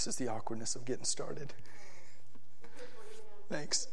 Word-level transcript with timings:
This 0.00 0.14
is 0.14 0.16
the 0.16 0.28
awkwardness 0.28 0.76
of 0.76 0.86
getting 0.86 1.04
started. 1.04 1.52
Thanks. 3.50 3.86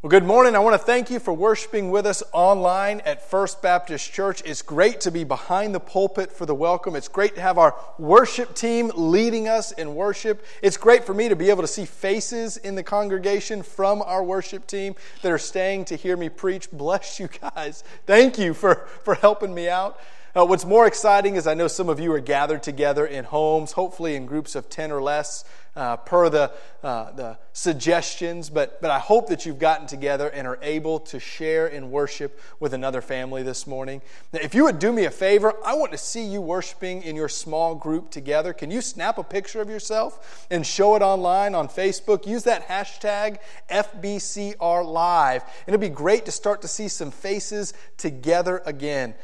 Well, 0.00 0.10
good 0.10 0.22
morning. 0.22 0.54
I 0.54 0.60
want 0.60 0.74
to 0.74 0.86
thank 0.86 1.10
you 1.10 1.18
for 1.18 1.34
worshiping 1.34 1.90
with 1.90 2.06
us 2.06 2.22
online 2.32 3.00
at 3.00 3.28
First 3.28 3.62
Baptist 3.62 4.12
Church. 4.12 4.44
It's 4.46 4.62
great 4.62 5.00
to 5.00 5.10
be 5.10 5.24
behind 5.24 5.74
the 5.74 5.80
pulpit 5.80 6.30
for 6.30 6.46
the 6.46 6.54
welcome. 6.54 6.94
It's 6.94 7.08
great 7.08 7.34
to 7.34 7.40
have 7.40 7.58
our 7.58 7.74
worship 7.98 8.54
team 8.54 8.92
leading 8.94 9.48
us 9.48 9.72
in 9.72 9.96
worship. 9.96 10.46
It's 10.62 10.76
great 10.76 11.02
for 11.02 11.12
me 11.12 11.28
to 11.28 11.34
be 11.34 11.50
able 11.50 11.62
to 11.62 11.66
see 11.66 11.84
faces 11.84 12.58
in 12.58 12.76
the 12.76 12.84
congregation 12.84 13.64
from 13.64 14.02
our 14.02 14.22
worship 14.22 14.68
team 14.68 14.94
that 15.22 15.32
are 15.32 15.38
staying 15.38 15.86
to 15.86 15.96
hear 15.96 16.16
me 16.16 16.28
preach. 16.28 16.70
Bless 16.70 17.18
you 17.18 17.28
guys. 17.40 17.82
Thank 18.06 18.38
you 18.38 18.54
for, 18.54 18.86
for 19.02 19.16
helping 19.16 19.52
me 19.52 19.68
out. 19.68 19.98
Uh, 20.36 20.44
what's 20.44 20.64
more 20.64 20.84
exciting 20.84 21.36
is 21.36 21.46
I 21.46 21.54
know 21.54 21.68
some 21.68 21.88
of 21.88 22.00
you 22.00 22.12
are 22.12 22.18
gathered 22.18 22.64
together 22.64 23.06
in 23.06 23.24
homes, 23.24 23.70
hopefully 23.70 24.16
in 24.16 24.26
groups 24.26 24.56
of 24.56 24.68
10 24.68 24.90
or 24.90 25.00
less, 25.00 25.44
uh, 25.76 25.96
per 25.98 26.28
the, 26.28 26.50
uh, 26.82 27.12
the 27.12 27.38
suggestions. 27.52 28.50
But, 28.50 28.82
but 28.82 28.90
I 28.90 28.98
hope 28.98 29.28
that 29.28 29.46
you've 29.46 29.60
gotten 29.60 29.86
together 29.86 30.28
and 30.28 30.48
are 30.48 30.58
able 30.60 30.98
to 30.98 31.20
share 31.20 31.68
in 31.68 31.92
worship 31.92 32.40
with 32.58 32.74
another 32.74 33.00
family 33.00 33.44
this 33.44 33.64
morning. 33.64 34.02
Now, 34.32 34.40
if 34.42 34.56
you 34.56 34.64
would 34.64 34.80
do 34.80 34.92
me 34.92 35.04
a 35.04 35.10
favor, 35.12 35.54
I 35.64 35.74
want 35.74 35.92
to 35.92 35.98
see 35.98 36.24
you 36.24 36.40
worshiping 36.40 37.04
in 37.04 37.14
your 37.14 37.28
small 37.28 37.76
group 37.76 38.10
together. 38.10 38.52
Can 38.52 38.72
you 38.72 38.80
snap 38.80 39.18
a 39.18 39.22
picture 39.22 39.60
of 39.60 39.70
yourself 39.70 40.48
and 40.50 40.66
show 40.66 40.96
it 40.96 41.02
online 41.02 41.54
on 41.54 41.68
Facebook? 41.68 42.26
Use 42.26 42.42
that 42.42 42.66
hashtag 42.66 43.38
FBCR 43.70 44.84
Live. 44.84 45.42
And 45.44 45.68
it'd 45.68 45.80
be 45.80 45.88
great 45.88 46.24
to 46.24 46.32
start 46.32 46.60
to 46.62 46.68
see 46.68 46.88
some 46.88 47.12
faces 47.12 47.72
together 47.96 48.64
again. 48.66 49.14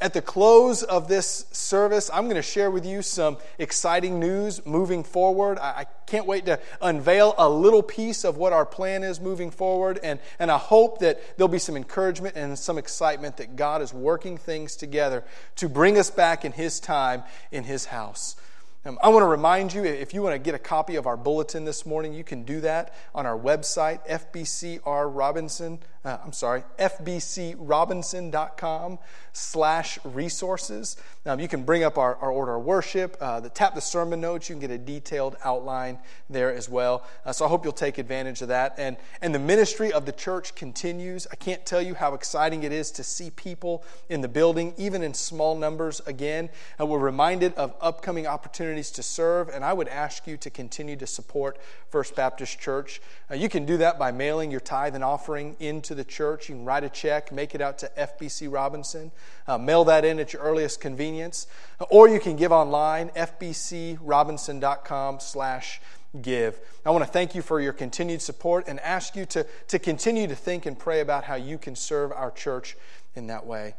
At 0.00 0.14
the 0.14 0.22
close 0.22 0.82
of 0.82 1.06
this 1.06 1.46
service, 1.52 2.10
I'm 2.12 2.24
going 2.24 2.34
to 2.34 2.42
share 2.42 2.72
with 2.72 2.84
you 2.84 3.02
some 3.02 3.36
exciting 3.56 4.18
news 4.18 4.66
moving 4.66 5.04
forward. 5.04 5.60
I 5.60 5.86
can't 6.06 6.26
wait 6.26 6.46
to 6.46 6.58
unveil 6.82 7.36
a 7.38 7.48
little 7.48 7.84
piece 7.84 8.24
of 8.24 8.36
what 8.36 8.52
our 8.52 8.66
plan 8.66 9.04
is 9.04 9.20
moving 9.20 9.52
forward, 9.52 10.00
and, 10.02 10.18
and 10.40 10.50
I 10.50 10.58
hope 10.58 10.98
that 11.00 11.20
there'll 11.36 11.46
be 11.46 11.60
some 11.60 11.76
encouragement 11.76 12.34
and 12.34 12.58
some 12.58 12.78
excitement 12.78 13.36
that 13.36 13.54
God 13.54 13.80
is 13.80 13.94
working 13.94 14.38
things 14.38 14.74
together 14.74 15.22
to 15.56 15.68
bring 15.68 15.98
us 15.98 16.10
back 16.10 16.44
in 16.44 16.50
His 16.50 16.80
time 16.80 17.22
in 17.52 17.62
His 17.62 17.84
house. 17.84 18.34
Um, 18.86 18.98
I 19.02 19.08
want 19.08 19.22
to 19.22 19.28
remind 19.28 19.74
you 19.74 19.82
if 19.82 20.14
you 20.14 20.22
want 20.22 20.34
to 20.34 20.38
get 20.38 20.54
a 20.54 20.60
copy 20.60 20.94
of 20.94 21.08
our 21.08 21.16
bulletin 21.16 21.64
this 21.64 21.84
morning, 21.84 22.14
you 22.14 22.22
can 22.22 22.44
do 22.44 22.60
that 22.60 22.94
on 23.16 23.26
our 23.26 23.36
website, 23.36 24.06
FBCR 24.08 25.10
Robinson. 25.12 25.80
Uh, 26.04 26.18
I'm 26.24 26.32
sorry, 26.32 26.62
fbcrobinson.com 26.78 28.98
slash 29.36 29.98
resources. 30.02 30.96
Um, 31.26 31.40
you 31.40 31.48
can 31.48 31.62
bring 31.62 31.84
up 31.84 31.98
our, 31.98 32.16
our 32.16 32.30
order 32.30 32.54
of 32.54 32.64
worship, 32.64 33.18
uh, 33.20 33.38
the, 33.40 33.50
tap 33.50 33.74
the 33.74 33.80
sermon 33.82 34.18
notes. 34.18 34.48
You 34.48 34.54
can 34.54 34.60
get 34.60 34.70
a 34.70 34.78
detailed 34.78 35.36
outline 35.44 35.98
there 36.30 36.54
as 36.54 36.70
well. 36.70 37.04
Uh, 37.24 37.32
so 37.32 37.44
I 37.44 37.48
hope 37.48 37.62
you'll 37.62 37.74
take 37.74 37.98
advantage 37.98 38.40
of 38.40 38.48
that. 38.48 38.74
And, 38.78 38.96
and 39.20 39.34
the 39.34 39.38
ministry 39.38 39.92
of 39.92 40.06
the 40.06 40.12
church 40.12 40.54
continues. 40.54 41.26
I 41.30 41.34
can't 41.34 41.66
tell 41.66 41.82
you 41.82 41.94
how 41.94 42.14
exciting 42.14 42.62
it 42.62 42.72
is 42.72 42.90
to 42.92 43.04
see 43.04 43.28
people 43.28 43.84
in 44.08 44.22
the 44.22 44.28
building, 44.28 44.72
even 44.78 45.02
in 45.02 45.12
small 45.12 45.54
numbers 45.54 46.00
again. 46.06 46.48
And 46.78 46.88
we're 46.88 46.98
reminded 46.98 47.52
of 47.54 47.74
upcoming 47.80 48.26
opportunities 48.26 48.90
to 48.92 49.02
serve, 49.02 49.50
and 49.50 49.64
I 49.64 49.74
would 49.74 49.88
ask 49.88 50.26
you 50.26 50.38
to 50.38 50.48
continue 50.48 50.96
to 50.96 51.06
support 51.06 51.58
First 51.90 52.16
Baptist 52.16 52.58
Church. 52.58 53.02
Uh, 53.30 53.34
you 53.34 53.50
can 53.50 53.66
do 53.66 53.76
that 53.76 53.98
by 53.98 54.12
mailing 54.12 54.50
your 54.50 54.60
tithe 54.60 54.94
and 54.94 55.04
offering 55.04 55.56
into 55.60 55.94
the 55.94 56.04
church. 56.04 56.48
You 56.48 56.54
can 56.54 56.64
write 56.64 56.84
a 56.84 56.88
check, 56.88 57.32
make 57.32 57.54
it 57.54 57.60
out 57.60 57.78
to 57.78 57.90
FBC 57.98 58.50
Robinson, 58.50 59.10
uh, 59.46 59.58
mail 59.58 59.84
that 59.84 60.04
in 60.04 60.18
at 60.18 60.32
your 60.32 60.42
earliest 60.42 60.80
convenience, 60.80 61.46
or 61.90 62.08
you 62.08 62.18
can 62.20 62.36
give 62.36 62.52
online, 62.52 63.10
fbcrobinson.com 63.10 65.20
slash 65.20 65.80
give. 66.22 66.58
I 66.84 66.90
want 66.90 67.04
to 67.04 67.10
thank 67.10 67.34
you 67.34 67.42
for 67.42 67.60
your 67.60 67.72
continued 67.72 68.22
support 68.22 68.66
and 68.68 68.80
ask 68.80 69.16
you 69.16 69.26
to, 69.26 69.46
to 69.68 69.78
continue 69.78 70.26
to 70.26 70.34
think 70.34 70.66
and 70.66 70.78
pray 70.78 71.00
about 71.00 71.24
how 71.24 71.34
you 71.34 71.58
can 71.58 71.76
serve 71.76 72.12
our 72.12 72.30
church 72.30 72.76
in 73.14 73.26
that 73.28 73.46
way. 73.46 73.74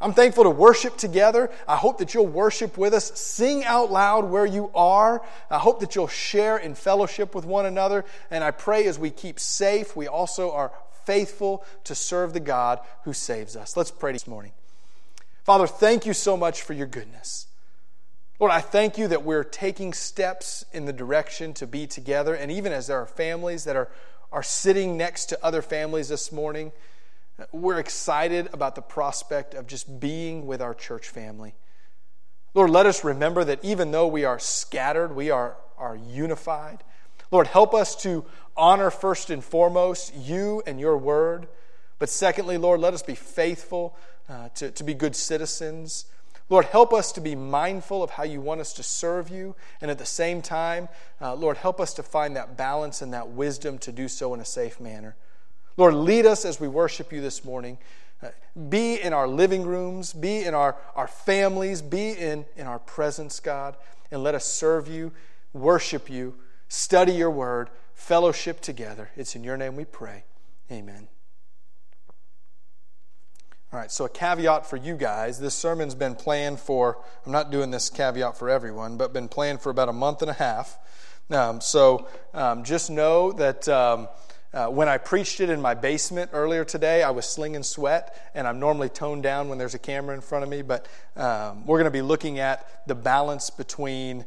I'm 0.00 0.12
thankful 0.12 0.44
to 0.44 0.50
worship 0.50 0.96
together. 0.96 1.50
I 1.66 1.76
hope 1.76 1.98
that 1.98 2.14
you'll 2.14 2.28
worship 2.28 2.78
with 2.78 2.94
us. 2.94 3.18
Sing 3.18 3.64
out 3.64 3.90
loud 3.90 4.30
where 4.30 4.46
you 4.46 4.70
are. 4.74 5.24
I 5.50 5.58
hope 5.58 5.80
that 5.80 5.96
you'll 5.96 6.06
share 6.06 6.56
in 6.56 6.76
fellowship 6.76 7.34
with 7.34 7.44
one 7.44 7.66
another. 7.66 8.04
And 8.30 8.44
I 8.44 8.52
pray 8.52 8.86
as 8.86 8.98
we 8.98 9.10
keep 9.10 9.40
safe, 9.40 9.96
we 9.96 10.06
also 10.06 10.52
are 10.52 10.72
faithful 11.04 11.64
to 11.84 11.96
serve 11.96 12.32
the 12.32 12.40
God 12.40 12.78
who 13.04 13.12
saves 13.12 13.56
us. 13.56 13.76
Let's 13.76 13.90
pray 13.90 14.12
this 14.12 14.28
morning. 14.28 14.52
Father, 15.48 15.66
thank 15.66 16.04
you 16.04 16.12
so 16.12 16.36
much 16.36 16.60
for 16.60 16.74
your 16.74 16.86
goodness. 16.86 17.46
Lord, 18.38 18.52
I 18.52 18.60
thank 18.60 18.98
you 18.98 19.08
that 19.08 19.24
we're 19.24 19.44
taking 19.44 19.94
steps 19.94 20.62
in 20.74 20.84
the 20.84 20.92
direction 20.92 21.54
to 21.54 21.66
be 21.66 21.86
together. 21.86 22.34
And 22.34 22.52
even 22.52 22.70
as 22.70 22.88
there 22.88 23.00
are 23.00 23.06
families 23.06 23.64
that 23.64 23.74
are, 23.74 23.88
are 24.30 24.42
sitting 24.42 24.98
next 24.98 25.30
to 25.30 25.42
other 25.42 25.62
families 25.62 26.10
this 26.10 26.30
morning, 26.32 26.70
we're 27.50 27.78
excited 27.78 28.50
about 28.52 28.74
the 28.74 28.82
prospect 28.82 29.54
of 29.54 29.66
just 29.66 29.98
being 29.98 30.46
with 30.46 30.60
our 30.60 30.74
church 30.74 31.08
family. 31.08 31.54
Lord, 32.52 32.68
let 32.68 32.84
us 32.84 33.02
remember 33.02 33.42
that 33.42 33.64
even 33.64 33.90
though 33.90 34.06
we 34.06 34.26
are 34.26 34.38
scattered, 34.38 35.16
we 35.16 35.30
are, 35.30 35.56
are 35.78 35.96
unified. 35.96 36.84
Lord, 37.30 37.46
help 37.46 37.72
us 37.72 37.96
to 38.02 38.26
honor 38.54 38.90
first 38.90 39.30
and 39.30 39.42
foremost 39.42 40.14
you 40.14 40.62
and 40.66 40.78
your 40.78 40.98
word. 40.98 41.48
But 41.98 42.10
secondly, 42.10 42.58
Lord, 42.58 42.80
let 42.80 42.92
us 42.92 43.02
be 43.02 43.14
faithful 43.14 43.96
uh, 44.28 44.48
to, 44.50 44.70
to 44.70 44.84
be 44.84 44.94
good 44.94 45.16
citizens. 45.16 46.06
Lord, 46.50 46.66
help 46.66 46.94
us 46.94 47.12
to 47.12 47.20
be 47.20 47.34
mindful 47.34 48.02
of 48.02 48.10
how 48.10 48.22
you 48.22 48.40
want 48.40 48.60
us 48.60 48.72
to 48.74 48.82
serve 48.82 49.28
you. 49.28 49.54
And 49.80 49.90
at 49.90 49.98
the 49.98 50.06
same 50.06 50.40
time, 50.40 50.88
uh, 51.20 51.34
Lord, 51.34 51.58
help 51.58 51.80
us 51.80 51.92
to 51.94 52.02
find 52.02 52.36
that 52.36 52.56
balance 52.56 53.02
and 53.02 53.12
that 53.12 53.28
wisdom 53.28 53.78
to 53.78 53.92
do 53.92 54.08
so 54.08 54.32
in 54.32 54.40
a 54.40 54.44
safe 54.44 54.80
manner. 54.80 55.16
Lord, 55.76 55.94
lead 55.94 56.26
us 56.26 56.44
as 56.44 56.58
we 56.58 56.66
worship 56.66 57.12
you 57.12 57.20
this 57.20 57.44
morning. 57.44 57.78
Uh, 58.22 58.30
be 58.68 59.00
in 59.00 59.12
our 59.12 59.28
living 59.28 59.64
rooms, 59.64 60.12
be 60.12 60.42
in 60.42 60.54
our, 60.54 60.76
our 60.96 61.06
families, 61.06 61.82
be 61.82 62.10
in, 62.10 62.46
in 62.56 62.66
our 62.66 62.80
presence, 62.80 63.38
God, 63.40 63.76
and 64.10 64.22
let 64.22 64.34
us 64.34 64.44
serve 64.44 64.88
you, 64.88 65.12
worship 65.52 66.10
you, 66.10 66.34
study 66.68 67.12
your 67.12 67.30
word, 67.30 67.70
fellowship 67.94 68.60
together. 68.60 69.10
It's 69.16 69.36
in 69.36 69.44
your 69.44 69.56
name 69.56 69.76
we 69.76 69.84
pray. 69.84 70.24
Amen. 70.72 71.08
All 73.70 73.78
right, 73.78 73.90
so 73.90 74.06
a 74.06 74.08
caveat 74.08 74.64
for 74.64 74.78
you 74.78 74.96
guys. 74.96 75.38
This 75.38 75.54
sermon's 75.54 75.94
been 75.94 76.14
planned 76.14 76.58
for, 76.58 76.96
I'm 77.26 77.32
not 77.32 77.50
doing 77.50 77.70
this 77.70 77.90
caveat 77.90 78.38
for 78.38 78.48
everyone, 78.48 78.96
but 78.96 79.12
been 79.12 79.28
planned 79.28 79.60
for 79.60 79.68
about 79.68 79.90
a 79.90 79.92
month 79.92 80.22
and 80.22 80.30
a 80.30 80.34
half. 80.34 80.78
Um, 81.28 81.60
so 81.60 82.08
um, 82.32 82.64
just 82.64 82.88
know 82.88 83.30
that 83.32 83.68
um, 83.68 84.08
uh, 84.54 84.68
when 84.68 84.88
I 84.88 84.96
preached 84.96 85.40
it 85.40 85.50
in 85.50 85.60
my 85.60 85.74
basement 85.74 86.30
earlier 86.32 86.64
today, 86.64 87.02
I 87.02 87.10
was 87.10 87.26
slinging 87.26 87.62
sweat, 87.62 88.30
and 88.34 88.48
I'm 88.48 88.58
normally 88.58 88.88
toned 88.88 89.22
down 89.22 89.50
when 89.50 89.58
there's 89.58 89.74
a 89.74 89.78
camera 89.78 90.14
in 90.14 90.22
front 90.22 90.44
of 90.44 90.48
me, 90.48 90.62
but 90.62 90.88
um, 91.14 91.66
we're 91.66 91.76
going 91.76 91.84
to 91.84 91.90
be 91.90 92.00
looking 92.00 92.38
at 92.38 92.86
the 92.88 92.94
balance 92.94 93.50
between 93.50 94.24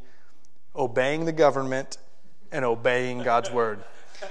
obeying 0.76 1.24
the 1.24 1.32
government 1.32 1.98
and 2.52 2.64
obeying 2.64 3.24
God's 3.24 3.50
word. 3.50 3.82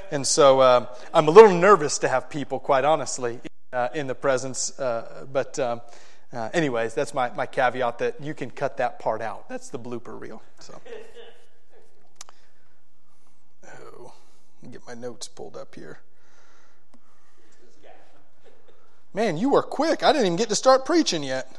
And 0.09 0.25
so 0.25 0.61
uh, 0.61 0.85
I'm 1.13 1.27
a 1.27 1.31
little 1.31 1.53
nervous 1.53 1.97
to 1.97 2.07
have 2.07 2.29
people, 2.29 2.59
quite 2.59 2.85
honestly, 2.85 3.41
uh, 3.73 3.89
in 3.93 4.07
the 4.07 4.15
presence. 4.15 4.77
Uh, 4.79 5.25
but, 5.31 5.57
um, 5.59 5.81
uh, 6.33 6.49
anyways, 6.53 6.93
that's 6.93 7.13
my, 7.13 7.29
my 7.31 7.45
caveat 7.45 7.99
that 7.99 8.21
you 8.21 8.33
can 8.33 8.49
cut 8.49 8.77
that 8.77 8.99
part 8.99 9.21
out. 9.21 9.49
That's 9.49 9.69
the 9.69 9.79
blooper 9.79 10.19
reel. 10.19 10.41
So. 10.59 10.79
Oh, 13.65 14.13
get 14.69 14.85
my 14.87 14.93
notes 14.93 15.27
pulled 15.27 15.57
up 15.57 15.75
here. 15.75 15.99
Man, 19.13 19.37
you 19.37 19.49
were 19.49 19.63
quick. 19.63 20.03
I 20.03 20.13
didn't 20.13 20.27
even 20.27 20.37
get 20.37 20.49
to 20.49 20.55
start 20.55 20.85
preaching 20.85 21.21
yet. 21.21 21.53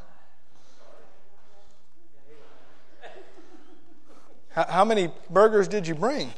How, 4.52 4.64
how 4.68 4.84
many 4.84 5.10
burgers 5.28 5.68
did 5.68 5.86
you 5.86 5.94
bring? 5.94 6.32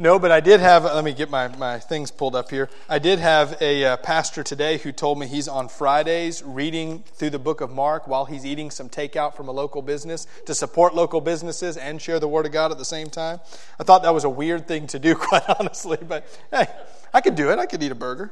No, 0.00 0.20
but 0.20 0.30
I 0.30 0.38
did 0.38 0.60
have, 0.60 0.84
let 0.84 1.02
me 1.02 1.12
get 1.12 1.28
my, 1.28 1.48
my 1.56 1.80
things 1.80 2.12
pulled 2.12 2.36
up 2.36 2.52
here. 2.52 2.68
I 2.88 3.00
did 3.00 3.18
have 3.18 3.60
a 3.60 3.84
uh, 3.84 3.96
pastor 3.96 4.44
today 4.44 4.78
who 4.78 4.92
told 4.92 5.18
me 5.18 5.26
he's 5.26 5.48
on 5.48 5.68
Fridays 5.68 6.40
reading 6.40 7.02
through 7.14 7.30
the 7.30 7.38
book 7.40 7.60
of 7.60 7.72
Mark 7.72 8.06
while 8.06 8.24
he's 8.24 8.46
eating 8.46 8.70
some 8.70 8.88
takeout 8.88 9.34
from 9.34 9.48
a 9.48 9.50
local 9.50 9.82
business 9.82 10.28
to 10.46 10.54
support 10.54 10.94
local 10.94 11.20
businesses 11.20 11.76
and 11.76 12.00
share 12.00 12.20
the 12.20 12.28
Word 12.28 12.46
of 12.46 12.52
God 12.52 12.70
at 12.70 12.78
the 12.78 12.84
same 12.84 13.08
time. 13.08 13.40
I 13.80 13.82
thought 13.82 14.04
that 14.04 14.14
was 14.14 14.22
a 14.22 14.30
weird 14.30 14.68
thing 14.68 14.86
to 14.86 15.00
do, 15.00 15.14
quite 15.16 15.42
honestly, 15.58 15.98
but 16.00 16.24
hey, 16.52 16.68
I 17.12 17.20
could 17.20 17.34
do 17.34 17.50
it. 17.50 17.58
I 17.58 17.66
could 17.66 17.82
eat 17.82 17.90
a 17.90 17.96
burger. 17.96 18.30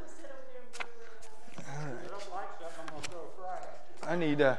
I 4.07 4.15
need, 4.15 4.41
uh, 4.41 4.55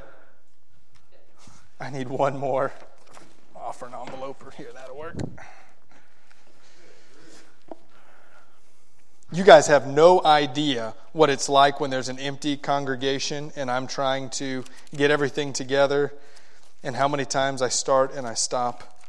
I 1.79 1.89
need 1.89 2.09
one 2.09 2.37
more 2.37 2.73
offer 3.55 3.85
an 3.85 3.93
envelope 3.93 4.53
here. 4.55 4.71
That'll 4.73 4.97
work. 4.97 5.15
You 9.31 9.43
guys 9.43 9.67
have 9.67 9.85
no 9.85 10.23
idea 10.23 10.95
what 11.11 11.29
it's 11.29 11.49
like 11.49 11.81
when 11.81 11.89
there's 11.89 12.07
an 12.07 12.17
empty 12.17 12.55
congregation 12.55 13.51
and 13.57 13.69
I'm 13.69 13.85
trying 13.85 14.29
to 14.31 14.63
get 14.95 15.11
everything 15.11 15.51
together 15.51 16.13
and 16.81 16.95
how 16.95 17.09
many 17.09 17.25
times 17.25 17.61
I 17.61 17.67
start 17.67 18.13
and 18.15 18.25
I 18.25 18.35
stop? 18.35 19.01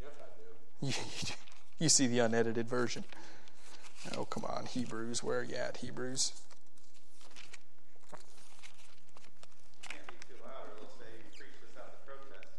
Yes, 0.00 0.10
I 0.20 0.86
do. 0.86 0.86
You, 0.86 0.92
you 1.80 1.88
see 1.88 2.06
the 2.06 2.20
unedited 2.20 2.68
version. 2.68 3.02
Oh, 4.16 4.26
come 4.26 4.44
on, 4.44 4.66
Hebrews. 4.66 5.24
Where 5.24 5.40
are 5.40 5.44
you 5.44 5.56
at, 5.56 5.78
Hebrews? 5.78 6.32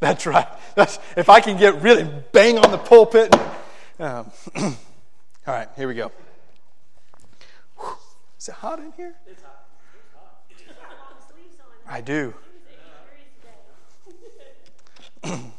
That's 0.02 0.26
right. 0.26 0.48
That's, 0.76 0.98
if 1.16 1.30
I 1.30 1.40
can 1.40 1.58
get 1.58 1.82
really 1.82 2.10
bang 2.32 2.58
on 2.58 2.72
the 2.72 2.78
pulpit. 2.78 3.34
Um, 4.00 4.32
all 5.48 5.56
right, 5.56 5.68
here 5.76 5.88
we 5.88 5.96
go. 5.96 6.12
Whew. 7.80 7.96
Is 8.40 8.48
it 8.50 8.54
hot 8.54 8.80
in 8.80 8.92
here? 8.92 9.16
It's 9.26 9.42
hot. 9.42 9.66
It's 9.96 10.12
hot. 10.14 10.44
You 10.50 10.66
got 10.68 10.76
long 10.78 11.18
sleeves 11.32 11.58
on. 11.60 11.92
I 11.92 12.02
do. 12.02 12.14
It 12.14 12.36
was 12.36 12.44
80 13.12 13.24
degrees 14.04 14.28
today. 15.24 15.52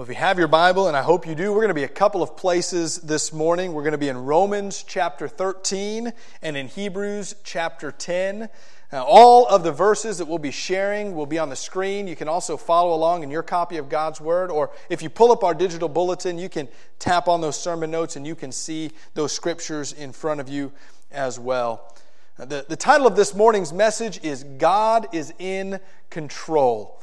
Well, 0.00 0.08
if 0.08 0.16
you 0.16 0.18
have 0.18 0.38
your 0.38 0.48
Bible, 0.48 0.88
and 0.88 0.96
I 0.96 1.02
hope 1.02 1.26
you 1.26 1.34
do, 1.34 1.52
we're 1.52 1.60
going 1.60 1.68
to 1.68 1.74
be 1.74 1.84
a 1.84 1.88
couple 1.88 2.22
of 2.22 2.34
places 2.34 2.96
this 3.00 3.34
morning. 3.34 3.74
We're 3.74 3.82
going 3.82 3.92
to 3.92 3.98
be 3.98 4.08
in 4.08 4.16
Romans 4.16 4.82
chapter 4.82 5.28
13 5.28 6.14
and 6.40 6.56
in 6.56 6.68
Hebrews 6.68 7.34
chapter 7.44 7.92
10. 7.92 8.48
Now, 8.92 9.04
all 9.04 9.46
of 9.46 9.62
the 9.62 9.72
verses 9.72 10.16
that 10.16 10.24
we'll 10.24 10.38
be 10.38 10.52
sharing 10.52 11.14
will 11.14 11.26
be 11.26 11.38
on 11.38 11.50
the 11.50 11.54
screen. 11.54 12.08
You 12.08 12.16
can 12.16 12.28
also 12.28 12.56
follow 12.56 12.94
along 12.96 13.24
in 13.24 13.30
your 13.30 13.42
copy 13.42 13.76
of 13.76 13.90
God's 13.90 14.22
Word, 14.22 14.50
or 14.50 14.70
if 14.88 15.02
you 15.02 15.10
pull 15.10 15.32
up 15.32 15.44
our 15.44 15.52
digital 15.52 15.86
bulletin, 15.86 16.38
you 16.38 16.48
can 16.48 16.66
tap 16.98 17.28
on 17.28 17.42
those 17.42 17.60
sermon 17.60 17.90
notes 17.90 18.16
and 18.16 18.26
you 18.26 18.34
can 18.34 18.52
see 18.52 18.92
those 19.12 19.32
scriptures 19.32 19.92
in 19.92 20.12
front 20.12 20.40
of 20.40 20.48
you 20.48 20.72
as 21.12 21.38
well. 21.38 21.94
The, 22.38 22.64
the 22.66 22.74
title 22.74 23.06
of 23.06 23.16
this 23.16 23.34
morning's 23.34 23.70
message 23.70 24.24
is 24.24 24.44
God 24.44 25.08
is 25.12 25.34
in 25.38 25.78
Control. 26.08 26.98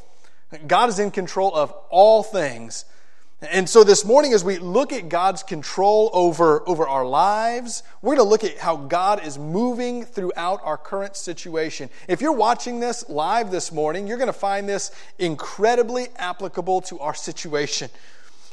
God 0.68 0.90
is 0.90 1.00
in 1.00 1.12
control 1.12 1.54
of 1.54 1.72
all 1.90 2.24
things. 2.24 2.86
And 3.42 3.70
so 3.70 3.84
this 3.84 4.04
morning, 4.04 4.34
as 4.34 4.44
we 4.44 4.58
look 4.58 4.92
at 4.92 5.10
God's 5.10 5.44
control 5.44 6.10
over, 6.12 6.68
over 6.68 6.88
our 6.88 7.06
lives, 7.06 7.84
we're 8.02 8.16
going 8.16 8.26
to 8.26 8.30
look 8.30 8.44
at 8.44 8.58
how 8.58 8.78
God 8.78 9.24
is 9.24 9.38
moving 9.38 10.06
throughout 10.06 10.60
our 10.64 10.78
current 10.78 11.16
situation. 11.16 11.92
If 12.08 12.20
you're 12.20 12.32
watching 12.32 12.80
this 12.80 13.08
live 13.10 13.52
this 13.52 13.72
morning, 13.72 14.08
you're 14.08 14.18
going 14.18 14.26
to 14.26 14.34
find 14.34 14.68
this 14.68 14.90
incredibly 15.20 16.08
applicable 16.16 16.82
to 16.82 17.00
our 17.00 17.14
situation. 17.14 17.92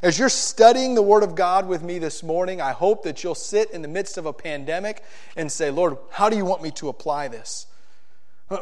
As 0.02 0.18
you're 0.18 0.28
studying 0.28 0.94
the 0.94 1.00
Word 1.00 1.22
of 1.22 1.34
God 1.34 1.66
with 1.66 1.82
me 1.82 1.98
this 1.98 2.22
morning, 2.22 2.60
I 2.60 2.72
hope 2.72 3.04
that 3.04 3.24
you'll 3.24 3.34
sit 3.34 3.70
in 3.70 3.80
the 3.80 3.88
midst 3.88 4.18
of 4.18 4.26
a 4.26 4.34
pandemic 4.34 5.02
and 5.34 5.50
say, 5.50 5.70
Lord, 5.70 5.96
how 6.10 6.28
do 6.28 6.36
you 6.36 6.44
want 6.44 6.62
me 6.62 6.70
to 6.72 6.90
apply 6.90 7.28
this? 7.28 7.66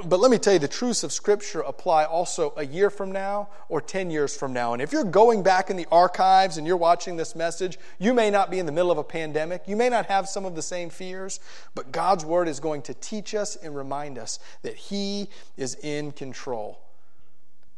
But 0.05 0.21
let 0.21 0.31
me 0.31 0.39
tell 0.39 0.53
you, 0.53 0.59
the 0.59 0.69
truths 0.69 1.03
of 1.03 1.12
Scripture 1.12 1.61
apply 1.61 2.05
also 2.05 2.55
a 2.56 2.65
year 2.65 2.89
from 2.91 3.12
now 3.12 3.49
or 3.69 3.81
10 3.81 4.11
years 4.11 4.37
from 4.37 4.53
now. 4.53 4.73
And 4.73 4.81
if 4.81 4.93
you're 4.93 5.05
going 5.05 5.43
back 5.43 5.71
in 5.71 5.77
the 5.77 5.87
archives 5.91 6.56
and 6.56 6.67
you're 6.67 6.77
watching 6.77 7.17
this 7.17 7.35
message, 7.35 7.79
you 7.99 8.15
may 8.15 8.31
not 8.31 8.50
be 8.50 8.59
in 8.59 8.67
the 8.67 8.73
middle 8.73 8.91
of 8.91 8.99
a 8.99 9.05
pandemic. 9.05 9.62
You 9.67 9.77
may 9.77 9.89
not 9.89 10.06
have 10.06 10.29
some 10.29 10.44
of 10.44 10.55
the 10.55 10.62
same 10.62 10.89
fears, 10.91 11.41
but 11.75 11.93
God's 11.93 12.25
Word 12.25 12.49
is 12.49 12.61
going 12.61 12.83
to 12.83 12.94
teach 12.94 13.35
us 13.35 13.56
and 13.56 13.77
remind 13.77 14.19
us 14.19 14.39
that 14.62 14.77
He 14.77 15.29
is 15.56 15.75
in 15.77 16.12
control. 16.12 16.81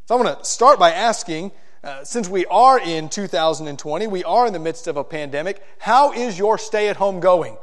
So 0.06 0.16
I 0.16 0.22
want 0.22 0.38
to 0.38 0.44
start 0.44 0.78
by 0.78 0.92
asking 0.92 1.52
uh, 1.84 2.02
since 2.02 2.30
we 2.30 2.46
are 2.46 2.80
in 2.80 3.10
2020, 3.10 4.06
we 4.06 4.24
are 4.24 4.46
in 4.46 4.54
the 4.54 4.58
midst 4.58 4.86
of 4.86 4.96
a 4.96 5.04
pandemic, 5.04 5.62
how 5.78 6.12
is 6.12 6.38
your 6.38 6.56
stay 6.56 6.88
at 6.88 6.96
home 6.96 7.20
going? 7.20 7.58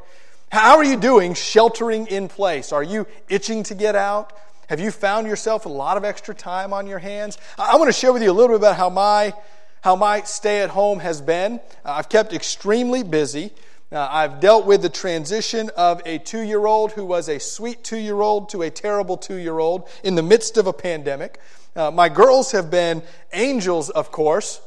How 0.52 0.76
are 0.76 0.84
you 0.84 0.98
doing 0.98 1.32
sheltering 1.32 2.08
in 2.08 2.28
place? 2.28 2.72
Are 2.72 2.82
you 2.82 3.06
itching 3.30 3.62
to 3.62 3.74
get 3.74 3.96
out? 3.96 4.34
Have 4.68 4.80
you 4.80 4.90
found 4.90 5.26
yourself 5.26 5.64
a 5.64 5.70
lot 5.70 5.96
of 5.96 6.04
extra 6.04 6.34
time 6.34 6.74
on 6.74 6.86
your 6.86 6.98
hands? 6.98 7.38
I 7.56 7.76
want 7.78 7.88
to 7.88 7.92
share 7.94 8.12
with 8.12 8.22
you 8.22 8.30
a 8.30 8.34
little 8.34 8.50
bit 8.50 8.56
about 8.56 8.76
how 8.76 8.90
my, 8.90 9.32
how 9.80 9.96
my 9.96 10.20
stay 10.24 10.60
at 10.60 10.68
home 10.68 10.98
has 10.98 11.22
been. 11.22 11.54
Uh, 11.86 11.92
I've 11.92 12.10
kept 12.10 12.34
extremely 12.34 13.02
busy. 13.02 13.50
Uh, 13.90 14.06
I've 14.10 14.40
dealt 14.40 14.66
with 14.66 14.82
the 14.82 14.90
transition 14.90 15.70
of 15.74 16.02
a 16.04 16.18
two 16.18 16.42
year 16.42 16.66
old 16.66 16.92
who 16.92 17.06
was 17.06 17.30
a 17.30 17.40
sweet 17.40 17.82
two 17.82 17.96
year 17.96 18.20
old 18.20 18.50
to 18.50 18.60
a 18.60 18.68
terrible 18.68 19.16
two 19.16 19.36
year 19.36 19.58
old 19.58 19.88
in 20.04 20.16
the 20.16 20.22
midst 20.22 20.58
of 20.58 20.66
a 20.66 20.72
pandemic. 20.74 21.40
Uh, 21.74 21.90
my 21.90 22.10
girls 22.10 22.52
have 22.52 22.70
been 22.70 23.02
angels, 23.32 23.88
of 23.88 24.12
course, 24.12 24.60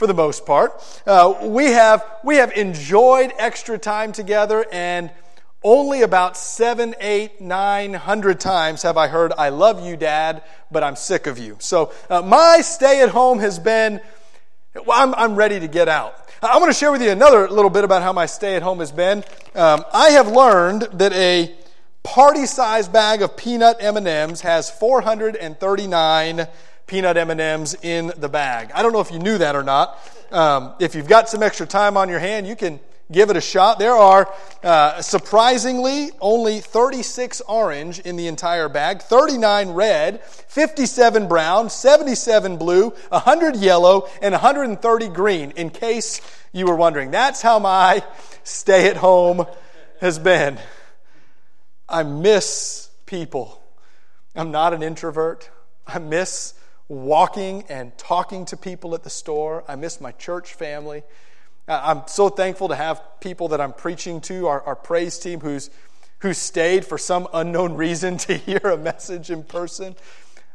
for 0.00 0.06
the 0.06 0.14
most 0.14 0.46
part. 0.46 0.82
Uh, 1.06 1.34
we, 1.42 1.66
have, 1.66 2.02
we 2.24 2.36
have 2.36 2.52
enjoyed 2.52 3.34
extra 3.36 3.76
time 3.76 4.12
together, 4.12 4.64
and 4.72 5.10
only 5.62 6.00
about 6.00 6.38
seven, 6.38 6.94
eight, 7.00 7.38
nine 7.42 7.92
hundred 7.92 8.40
times 8.40 8.80
have 8.80 8.96
I 8.96 9.08
heard, 9.08 9.34
I 9.36 9.50
love 9.50 9.84
you, 9.84 9.98
Dad, 9.98 10.42
but 10.70 10.82
I'm 10.82 10.96
sick 10.96 11.26
of 11.26 11.38
you. 11.38 11.58
So 11.60 11.92
uh, 12.08 12.22
my 12.22 12.62
stay 12.62 13.02
at 13.02 13.10
home 13.10 13.40
has 13.40 13.58
been, 13.58 14.00
well, 14.74 14.98
I'm, 14.98 15.14
I'm 15.16 15.36
ready 15.36 15.60
to 15.60 15.68
get 15.68 15.86
out. 15.86 16.16
I 16.40 16.56
want 16.56 16.72
to 16.72 16.78
share 16.78 16.90
with 16.90 17.02
you 17.02 17.10
another 17.10 17.46
little 17.50 17.68
bit 17.68 17.84
about 17.84 18.00
how 18.00 18.14
my 18.14 18.24
stay 18.24 18.56
at 18.56 18.62
home 18.62 18.78
has 18.78 18.92
been. 18.92 19.22
Um, 19.54 19.84
I 19.92 20.12
have 20.12 20.28
learned 20.28 20.88
that 20.94 21.12
a 21.12 21.54
party-sized 22.04 22.90
bag 22.90 23.20
of 23.20 23.36
peanut 23.36 23.76
M&Ms 23.80 24.40
has 24.40 24.70
439 24.70 26.48
peanut 26.90 27.16
M&Ms 27.16 27.76
in 27.82 28.12
the 28.16 28.28
bag. 28.28 28.72
I 28.74 28.82
don't 28.82 28.92
know 28.92 28.98
if 28.98 29.12
you 29.12 29.20
knew 29.20 29.38
that 29.38 29.54
or 29.54 29.62
not. 29.62 29.96
Um, 30.32 30.74
if 30.80 30.96
you've 30.96 31.06
got 31.06 31.28
some 31.28 31.40
extra 31.40 31.64
time 31.64 31.96
on 31.96 32.08
your 32.08 32.18
hand, 32.18 32.48
you 32.48 32.56
can 32.56 32.80
give 33.12 33.30
it 33.30 33.36
a 33.36 33.40
shot. 33.40 33.78
There 33.78 33.94
are 33.94 34.28
uh, 34.64 35.00
surprisingly 35.00 36.10
only 36.20 36.58
36 36.58 37.42
orange 37.42 38.00
in 38.00 38.16
the 38.16 38.26
entire 38.26 38.68
bag, 38.68 39.02
39 39.02 39.70
red, 39.70 40.24
57 40.24 41.28
brown, 41.28 41.70
77 41.70 42.56
blue, 42.56 42.90
100 43.10 43.54
yellow, 43.54 44.08
and 44.20 44.32
130 44.32 45.08
green, 45.10 45.52
in 45.52 45.70
case 45.70 46.20
you 46.52 46.66
were 46.66 46.74
wondering. 46.74 47.12
That's 47.12 47.40
how 47.40 47.60
my 47.60 48.02
stay 48.42 48.88
at 48.88 48.96
home 48.96 49.46
has 50.00 50.18
been. 50.18 50.58
I 51.88 52.02
miss 52.02 52.90
people. 53.06 53.62
I'm 54.34 54.50
not 54.50 54.74
an 54.74 54.82
introvert. 54.82 55.48
I 55.86 56.00
miss 56.00 56.54
walking 56.90 57.62
and 57.68 57.96
talking 57.96 58.44
to 58.44 58.56
people 58.56 58.94
at 58.96 59.04
the 59.04 59.10
store. 59.10 59.64
I 59.68 59.76
miss 59.76 60.00
my 60.00 60.10
church 60.12 60.54
family. 60.54 61.04
I'm 61.68 62.02
so 62.08 62.28
thankful 62.28 62.68
to 62.68 62.74
have 62.74 63.00
people 63.20 63.48
that 63.48 63.60
I'm 63.60 63.72
preaching 63.72 64.20
to, 64.22 64.48
our, 64.48 64.60
our 64.62 64.74
praise 64.74 65.16
team, 65.16 65.38
who's, 65.38 65.70
who 66.18 66.34
stayed 66.34 66.84
for 66.84 66.98
some 66.98 67.28
unknown 67.32 67.74
reason 67.74 68.16
to 68.26 68.36
hear 68.36 68.58
a 68.58 68.76
message 68.76 69.30
in 69.30 69.44
person. 69.44 69.94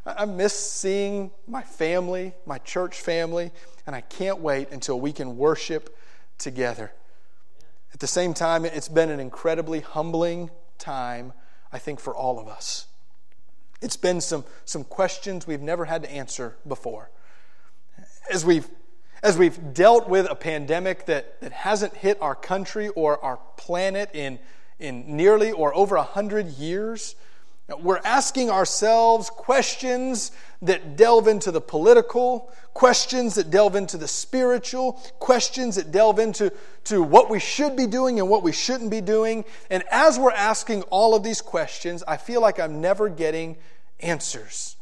I 0.05 0.25
miss 0.25 0.53
seeing 0.53 1.31
my 1.47 1.63
family, 1.63 2.33
my 2.45 2.57
church 2.59 2.99
family, 2.99 3.51
and 3.87 3.95
I 3.95 4.01
can't 4.01 4.39
wait 4.39 4.71
until 4.71 4.99
we 4.99 5.13
can 5.13 5.37
worship 5.37 5.97
together. 6.37 6.91
At 7.93 8.01
the 8.01 8.07
same 8.07 8.33
time, 8.33 8.65
it's 8.65 8.89
been 8.89 9.09
an 9.09 9.21
incredibly 9.21 9.79
humbling 9.79 10.51
time, 10.77 11.31
I 11.71 11.79
think, 11.79 12.01
for 12.01 12.13
all 12.13 12.39
of 12.39 12.49
us. 12.49 12.87
It's 13.85 13.97
been 13.97 14.19
some, 14.19 14.45
some 14.65 14.83
questions 14.83 15.45
we've 15.45 15.61
never 15.61 15.85
had 15.85 16.01
to 16.01 16.11
answer 16.11 16.55
before. 16.67 17.11
As 18.31 18.43
we've, 18.43 18.67
as 19.21 19.37
we've 19.37 19.75
dealt 19.75 20.09
with 20.09 20.25
a 20.27 20.33
pandemic 20.33 21.05
that, 21.05 21.39
that 21.41 21.51
hasn't 21.51 21.93
hit 21.93 22.17
our 22.19 22.33
country 22.33 22.87
or 22.89 23.23
our 23.23 23.37
planet 23.57 24.09
in, 24.15 24.39
in 24.79 25.15
nearly 25.15 25.51
or 25.51 25.71
over 25.75 25.97
a 25.97 26.03
hundred 26.03 26.47
years, 26.47 27.15
we're 27.79 28.01
asking 28.03 28.49
ourselves 28.49 29.29
questions 29.29 30.31
that 30.63 30.97
delve 30.97 31.27
into 31.27 31.51
the 31.51 31.61
political, 31.61 32.51
questions 32.73 33.35
that 33.35 33.49
delve 33.49 33.75
into 33.75 33.97
the 33.97 34.07
spiritual, 34.07 34.93
questions 35.19 35.75
that 35.75 35.91
delve 35.91 36.19
into 36.19 36.51
to 36.85 37.01
what 37.01 37.29
we 37.29 37.39
should 37.39 37.75
be 37.75 37.87
doing 37.87 38.19
and 38.19 38.29
what 38.29 38.43
we 38.43 38.51
shouldn't 38.51 38.91
be 38.91 39.01
doing. 39.01 39.45
And 39.69 39.83
as 39.91 40.19
we're 40.19 40.31
asking 40.31 40.83
all 40.83 41.15
of 41.15 41.23
these 41.23 41.41
questions, 41.41 42.03
I 42.07 42.17
feel 42.17 42.41
like 42.41 42.59
I'm 42.59 42.81
never 42.81 43.09
getting 43.09 43.57
answers. 43.99 44.77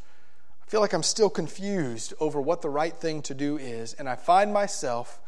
I 0.62 0.70
feel 0.70 0.80
like 0.80 0.92
I'm 0.92 1.02
still 1.02 1.30
confused 1.30 2.14
over 2.20 2.40
what 2.40 2.62
the 2.62 2.70
right 2.70 2.94
thing 2.94 3.22
to 3.22 3.34
do 3.34 3.56
is. 3.56 3.94
And 3.94 4.08
I 4.08 4.16
find 4.16 4.52
myself 4.52 5.20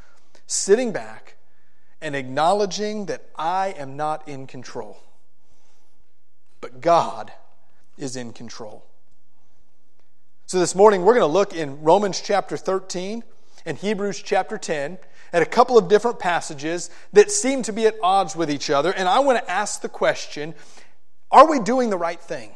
sitting 0.46 0.92
back 0.92 1.36
and 2.00 2.14
acknowledging 2.14 3.06
that 3.06 3.26
I 3.36 3.74
am 3.78 3.96
not 3.96 4.26
in 4.28 4.46
control. 4.46 4.98
But 6.60 6.80
God 6.80 7.32
is 7.98 8.16
in 8.16 8.32
control. 8.32 8.84
So 10.46 10.58
this 10.58 10.74
morning 10.74 11.02
we're 11.02 11.14
going 11.14 11.28
to 11.28 11.32
look 11.32 11.54
in 11.54 11.82
Romans 11.82 12.20
chapter 12.20 12.56
13 12.56 13.24
and 13.64 13.76
Hebrews 13.76 14.22
chapter 14.22 14.58
10 14.58 14.98
at 15.32 15.42
a 15.42 15.46
couple 15.46 15.76
of 15.76 15.88
different 15.88 16.18
passages 16.18 16.88
that 17.12 17.30
seem 17.30 17.62
to 17.62 17.72
be 17.72 17.86
at 17.86 17.96
odds 18.02 18.36
with 18.36 18.50
each 18.50 18.70
other. 18.70 18.92
And 18.92 19.08
I 19.08 19.18
want 19.18 19.38
to 19.38 19.50
ask 19.50 19.80
the 19.80 19.88
question 19.88 20.54
are 21.30 21.50
we 21.50 21.58
doing 21.58 21.90
the 21.90 21.98
right 21.98 22.20
thing? 22.20 22.54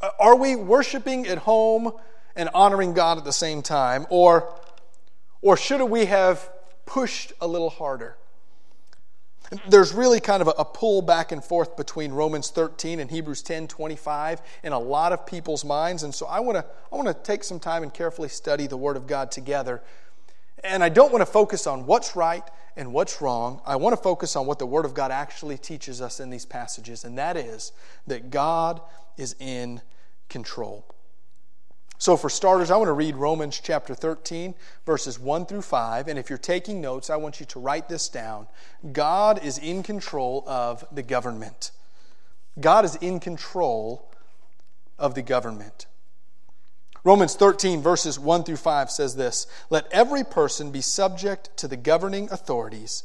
Uh, 0.00 0.10
are 0.18 0.36
we 0.36 0.56
worshiping 0.56 1.26
at 1.26 1.38
home 1.38 1.92
and 2.34 2.48
honoring 2.54 2.94
God 2.94 3.18
at 3.18 3.24
the 3.24 3.32
same 3.32 3.62
time? 3.62 4.06
Or, 4.08 4.54
or 5.42 5.56
should 5.56 5.82
we 5.84 6.06
have 6.06 6.48
pushed 6.86 7.32
a 7.40 7.46
little 7.46 7.70
harder? 7.70 8.16
There's 9.68 9.92
really 9.92 10.20
kind 10.20 10.42
of 10.42 10.48
a, 10.48 10.52
a, 10.58 10.64
pull 10.64 11.02
back 11.02 11.32
and 11.32 11.44
forth 11.44 11.76
between 11.76 12.12
Romans 12.12 12.50
13 12.50 13.00
and 13.00 13.10
Hebrews 13.10 13.42
10 13.42 13.66
25 13.66 14.40
in 14.62 14.72
a 14.72 14.78
lot 14.78 15.12
of 15.12 15.26
people's 15.26 15.64
minds. 15.64 16.04
And 16.04 16.14
so 16.14 16.26
I 16.26 16.38
want 16.38 16.56
to 16.56 16.64
I 16.92 16.96
want 16.96 17.08
to 17.08 17.14
take 17.14 17.42
some 17.42 17.58
time 17.58 17.82
and 17.82 17.92
carefully 17.92 18.28
study 18.28 18.68
the 18.68 18.76
Word 18.76 18.96
of 18.96 19.08
God 19.08 19.32
together. 19.32 19.82
And 20.62 20.84
I 20.84 20.88
don't 20.88 21.10
want 21.10 21.22
to 21.22 21.26
focus 21.26 21.66
on 21.66 21.84
what's 21.86 22.14
right 22.14 22.44
and 22.76 22.92
what's 22.92 23.20
wrong. 23.20 23.60
I 23.66 23.76
want 23.76 23.96
to 23.96 24.02
focus 24.02 24.36
on 24.36 24.46
what 24.46 24.58
the 24.58 24.66
Word 24.66 24.84
of 24.84 24.94
God 24.94 25.10
actually 25.10 25.58
teaches 25.58 26.00
us 26.00 26.20
in 26.20 26.30
these 26.30 26.46
passages, 26.46 27.04
and 27.04 27.18
that 27.18 27.36
is 27.36 27.72
that 28.06 28.30
God 28.30 28.80
is 29.20 29.36
in 29.38 29.82
control. 30.28 30.86
So, 31.98 32.16
for 32.16 32.30
starters, 32.30 32.70
I 32.70 32.78
want 32.78 32.88
to 32.88 32.94
read 32.94 33.14
Romans 33.14 33.60
chapter 33.62 33.94
13, 33.94 34.54
verses 34.86 35.18
1 35.18 35.44
through 35.44 35.60
5. 35.60 36.08
And 36.08 36.18
if 36.18 36.30
you're 36.30 36.38
taking 36.38 36.80
notes, 36.80 37.10
I 37.10 37.16
want 37.16 37.40
you 37.40 37.46
to 37.46 37.60
write 37.60 37.90
this 37.90 38.08
down. 38.08 38.46
God 38.90 39.44
is 39.44 39.58
in 39.58 39.82
control 39.82 40.42
of 40.46 40.82
the 40.90 41.02
government. 41.02 41.72
God 42.58 42.86
is 42.86 42.96
in 42.96 43.20
control 43.20 44.10
of 44.98 45.14
the 45.14 45.20
government. 45.20 45.86
Romans 47.04 47.34
13, 47.34 47.82
verses 47.82 48.18
1 48.18 48.44
through 48.44 48.56
5 48.56 48.90
says 48.90 49.16
this 49.16 49.46
Let 49.68 49.86
every 49.92 50.24
person 50.24 50.70
be 50.70 50.80
subject 50.80 51.54
to 51.58 51.68
the 51.68 51.76
governing 51.76 52.30
authorities. 52.30 53.04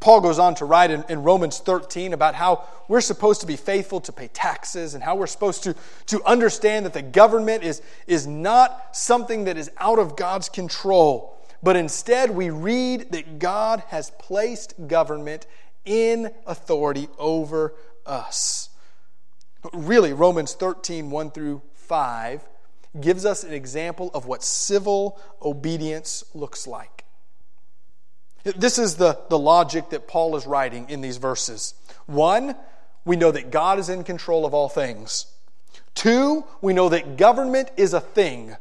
Paul 0.00 0.20
goes 0.20 0.38
on 0.38 0.54
to 0.56 0.64
write 0.64 0.90
in, 0.90 1.04
in, 1.08 1.22
Romans 1.22 1.58
13 1.58 2.12
about 2.12 2.34
how 2.34 2.64
we're 2.88 3.00
supposed 3.00 3.40
to 3.40 3.46
be 3.46 3.56
faithful 3.56 4.00
to 4.02 4.12
pay 4.12 4.28
taxes 4.28 4.94
and 4.94 5.02
how 5.02 5.16
we're 5.16 5.26
supposed 5.26 5.62
to, 5.64 5.74
to 6.06 6.22
understand 6.24 6.84
that 6.84 6.92
the 6.92 7.02
government 7.02 7.62
is, 7.62 7.80
is 8.06 8.26
not 8.26 8.94
something 8.96 9.44
that 9.44 9.56
is 9.56 9.70
out 9.78 9.98
of 9.98 10.16
God's 10.16 10.48
control 10.48 11.38
but 11.62 11.76
instead 11.76 12.30
we 12.30 12.50
read 12.50 13.12
that 13.12 13.38
God 13.38 13.82
has 13.88 14.10
placed 14.10 14.74
government 14.86 15.46
in 15.84 16.32
authority 16.46 17.08
over 17.18 17.74
us. 18.06 18.70
Really, 19.72 20.12
Romans 20.12 20.54
13, 20.54 21.10
1 21.10 21.30
through 21.32 21.62
5, 21.74 22.46
gives 23.00 23.24
us 23.24 23.42
an 23.42 23.52
example 23.52 24.10
of 24.14 24.26
what 24.26 24.42
civil 24.44 25.20
obedience 25.42 26.24
looks 26.32 26.66
like. 26.66 27.04
This 28.56 28.78
is 28.78 28.96
the, 28.96 29.18
the 29.28 29.38
logic 29.38 29.90
that 29.90 30.08
Paul 30.08 30.36
is 30.36 30.46
writing 30.46 30.88
in 30.88 31.00
these 31.00 31.16
verses. 31.16 31.74
One, 32.06 32.54
we 33.04 33.16
know 33.16 33.30
that 33.30 33.50
God 33.50 33.78
is 33.78 33.88
in 33.88 34.04
control 34.04 34.46
of 34.46 34.54
all 34.54 34.68
things. 34.68 35.26
Two, 35.94 36.44
we 36.60 36.72
know 36.72 36.88
that 36.88 37.16
government 37.16 37.70
is 37.76 37.92
a 37.92 38.00
thing. 38.00 38.56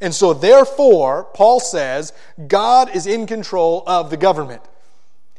And 0.00 0.14
so, 0.14 0.32
therefore, 0.32 1.24
Paul 1.34 1.58
says 1.58 2.12
God 2.46 2.94
is 2.94 3.06
in 3.06 3.26
control 3.26 3.82
of 3.86 4.10
the 4.10 4.16
government. 4.16 4.62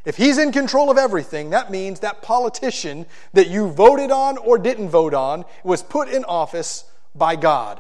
If 0.06 0.18
he's 0.18 0.38
in 0.38 0.52
control 0.52 0.90
of 0.90 0.98
everything, 0.98 1.52
that 1.52 1.72
means 1.72 2.00
that 2.00 2.22
politician 2.22 3.06
that 3.34 3.50
you 3.50 3.70
voted 3.70 4.12
on 4.12 4.38
or 4.38 4.58
didn't 4.58 4.90
vote 4.90 5.14
on 5.14 5.46
was 5.64 5.84
put 5.84 6.10
in 6.10 6.26
office 6.26 6.86
by 7.16 7.36
God. 7.36 7.80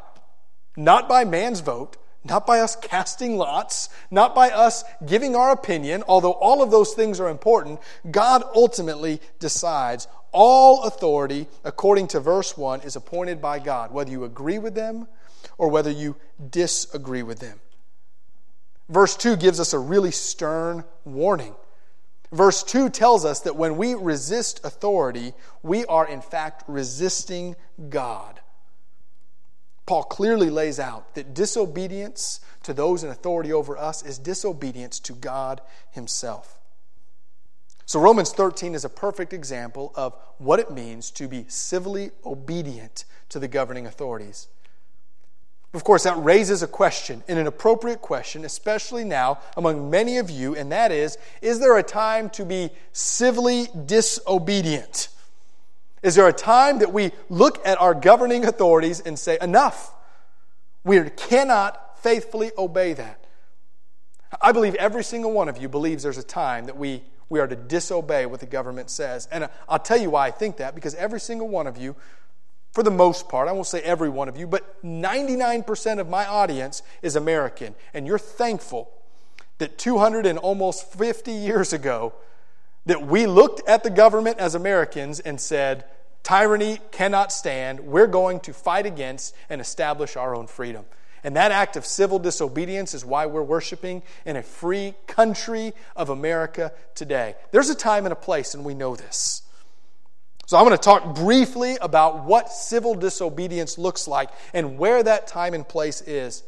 Not 0.77 1.09
by 1.09 1.25
man's 1.25 1.59
vote, 1.61 1.97
not 2.23 2.45
by 2.45 2.59
us 2.59 2.75
casting 2.75 3.38
lots, 3.38 3.89
not 4.11 4.35
by 4.35 4.49
us 4.49 4.83
giving 5.05 5.35
our 5.35 5.51
opinion, 5.51 6.03
although 6.07 6.33
all 6.33 6.61
of 6.61 6.71
those 6.71 6.93
things 6.93 7.19
are 7.19 7.29
important. 7.29 7.79
God 8.09 8.43
ultimately 8.55 9.21
decides. 9.39 10.07
All 10.31 10.83
authority, 10.83 11.47
according 11.63 12.07
to 12.09 12.19
verse 12.19 12.57
1, 12.57 12.81
is 12.81 12.95
appointed 12.95 13.41
by 13.41 13.59
God, 13.59 13.91
whether 13.91 14.11
you 14.11 14.23
agree 14.25 14.59
with 14.59 14.75
them 14.75 15.07
or 15.57 15.69
whether 15.69 15.89
you 15.89 16.15
disagree 16.49 17.23
with 17.23 17.39
them. 17.39 17.59
Verse 18.89 19.15
2 19.15 19.35
gives 19.38 19.59
us 19.59 19.73
a 19.73 19.79
really 19.79 20.11
stern 20.11 20.83
warning. 21.05 21.55
Verse 22.31 22.61
2 22.63 22.89
tells 22.89 23.25
us 23.25 23.39
that 23.41 23.55
when 23.55 23.77
we 23.77 23.95
resist 23.95 24.63
authority, 24.63 25.33
we 25.63 25.85
are 25.85 26.07
in 26.07 26.21
fact 26.21 26.63
resisting 26.67 27.55
God. 27.89 28.38
Paul 29.89 30.03
clearly 30.03 30.51
lays 30.51 30.79
out 30.79 31.15
that 31.15 31.34
disobedience 31.34 32.41
to 32.62 32.75
those 32.75 33.03
in 33.03 33.10
authority 33.10 33.51
over 33.51 33.75
us 33.75 34.05
is 34.05 34.19
disobedience 34.19 35.00
to 35.00 35.13
God 35.13 35.62
Himself. 35.89 36.60
So, 37.88 38.00
Romans 38.00 38.31
13 38.31 38.75
is 38.75 38.86
a 38.86 38.89
perfect 38.89 39.34
example 39.34 39.91
of 39.96 40.13
what 40.38 40.60
it 40.60 40.69
means 40.69 41.10
to 41.10 41.27
be 41.27 41.46
civilly 41.48 42.12
obedient 42.24 43.05
to 43.29 43.39
the 43.39 43.48
governing 43.48 43.88
authorities. 43.88 44.48
Of 45.74 45.84
course, 45.84 46.03
that 46.03 46.24
raises 46.24 46.62
a 46.62 46.67
question, 46.67 47.24
and 47.27 47.39
an 47.39 47.48
appropriate 47.48 48.03
question, 48.03 48.46
especially 48.46 49.03
now 49.03 49.39
among 49.58 49.89
many 49.89 50.19
of 50.19 50.29
you, 50.29 50.55
and 50.55 50.72
that 50.72 50.91
is 50.91 51.17
Is 51.41 51.60
there 51.60 51.75
a 51.79 51.81
time 51.81 52.29
to 52.31 52.46
be 52.46 52.69
civilly 52.91 53.69
disobedient? 53.88 55.08
Is 56.01 56.15
there 56.15 56.27
a 56.27 56.33
time 56.33 56.79
that 56.79 56.93
we 56.93 57.11
look 57.29 57.65
at 57.65 57.79
our 57.79 57.93
governing 57.93 58.45
authorities 58.45 58.99
and 58.99 59.17
say, 59.17 59.37
Enough? 59.41 59.93
We 60.83 61.09
cannot 61.09 61.99
faithfully 61.99 62.51
obey 62.57 62.93
that. 62.93 63.25
I 64.41 64.51
believe 64.51 64.75
every 64.75 65.03
single 65.03 65.31
one 65.31 65.49
of 65.49 65.57
you 65.57 65.67
believes 65.67 66.03
there's 66.03 66.17
a 66.17 66.23
time 66.23 66.65
that 66.65 66.77
we, 66.77 67.03
we 67.27 67.39
are 67.39 67.47
to 67.47 67.55
disobey 67.55 68.25
what 68.25 68.39
the 68.39 68.45
government 68.45 68.89
says. 68.89 69.27
And 69.31 69.45
uh, 69.45 69.47
I'll 69.67 69.79
tell 69.79 69.97
you 69.97 70.11
why 70.11 70.27
I 70.27 70.31
think 70.31 70.57
that, 70.57 70.75
because 70.75 70.95
every 70.95 71.19
single 71.19 71.47
one 71.47 71.67
of 71.67 71.77
you 71.77 71.95
for 72.71 72.83
the 72.83 72.91
most 72.91 73.27
part, 73.29 73.47
I 73.47 73.51
won't 73.51 73.67
say 73.67 73.81
every 73.81 74.09
one 74.09 74.29
of 74.29 74.37
you, 74.37 74.45
but 74.45 74.83
99% 74.83 75.99
of 75.99 76.07
my 76.07 76.25
audience 76.25 76.83
is 77.01 77.15
American. 77.15 77.73
And 77.93 78.05
you're 78.05 78.19
thankful 78.19 78.91
that 79.57 79.77
200 79.77 80.25
and 80.25 80.37
almost 80.37 80.93
50 80.93 81.31
years 81.31 81.73
ago, 81.73 82.13
that 82.86 83.05
we 83.05 83.25
looked 83.25 83.67
at 83.67 83.83
the 83.83 83.89
government 83.89 84.39
as 84.39 84.55
Americans 84.55 85.19
and 85.19 85.39
said, 85.39 85.86
tyranny 86.24 86.79
cannot 86.91 87.31
stand. 87.31 87.79
We're 87.79 88.07
going 88.07 88.39
to 88.41 88.53
fight 88.53 88.86
against 88.86 89.36
and 89.50 89.62
establish 89.62 90.15
our 90.15 90.36
own 90.36 90.48
freedom. 90.48 90.86
And 91.24 91.36
that 91.36 91.51
act 91.51 91.75
of 91.75 91.86
civil 91.86 92.19
disobedience 92.19 92.93
is 92.93 93.03
why 93.03 93.25
we're 93.25 93.43
worshiping 93.43 94.03
in 94.25 94.38
a 94.38 94.43
free 94.43 94.93
country 95.07 95.74
of 95.95 96.09
America 96.09 96.71
today. 96.95 97.36
There's 97.51 97.69
a 97.69 97.75
time 97.75 98.05
and 98.05 98.13
a 98.13 98.17
place, 98.17 98.53
and 98.53 98.63
we 98.63 98.74
know 98.74 98.95
this. 98.95 99.41
So, 100.45 100.57
I'm 100.57 100.65
going 100.65 100.77
to 100.77 100.83
talk 100.83 101.15
briefly 101.15 101.77
about 101.79 102.25
what 102.25 102.51
civil 102.51 102.95
disobedience 102.95 103.77
looks 103.77 104.07
like 104.07 104.31
and 104.51 104.79
where 104.79 105.03
that 105.03 105.27
time 105.27 105.53
and 105.53 105.67
place 105.67 106.01
is. 106.01 106.41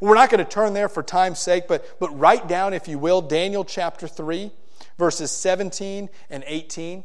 We're 0.00 0.16
not 0.16 0.30
going 0.30 0.44
to 0.44 0.50
turn 0.50 0.72
there 0.72 0.88
for 0.88 1.02
time's 1.02 1.38
sake, 1.38 1.68
but, 1.68 2.00
but 2.00 2.18
write 2.18 2.48
down, 2.48 2.72
if 2.72 2.88
you 2.88 2.98
will, 2.98 3.20
Daniel 3.20 3.64
chapter 3.64 4.08
3, 4.08 4.50
verses 4.98 5.30
17 5.30 6.08
and 6.30 6.44
18. 6.46 7.04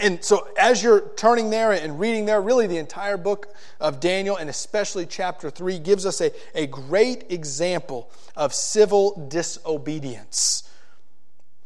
And 0.00 0.24
so, 0.24 0.48
as 0.58 0.82
you're 0.82 1.10
turning 1.16 1.50
there 1.50 1.72
and 1.72 2.00
reading 2.00 2.24
there, 2.24 2.40
really 2.40 2.66
the 2.66 2.78
entire 2.78 3.18
book 3.18 3.54
of 3.80 4.00
Daniel, 4.00 4.36
and 4.36 4.48
especially 4.48 5.04
chapter 5.04 5.50
3, 5.50 5.78
gives 5.78 6.06
us 6.06 6.22
a, 6.22 6.32
a 6.54 6.66
great 6.66 7.30
example 7.30 8.10
of 8.34 8.54
civil 8.54 9.28
disobedience. 9.28 10.62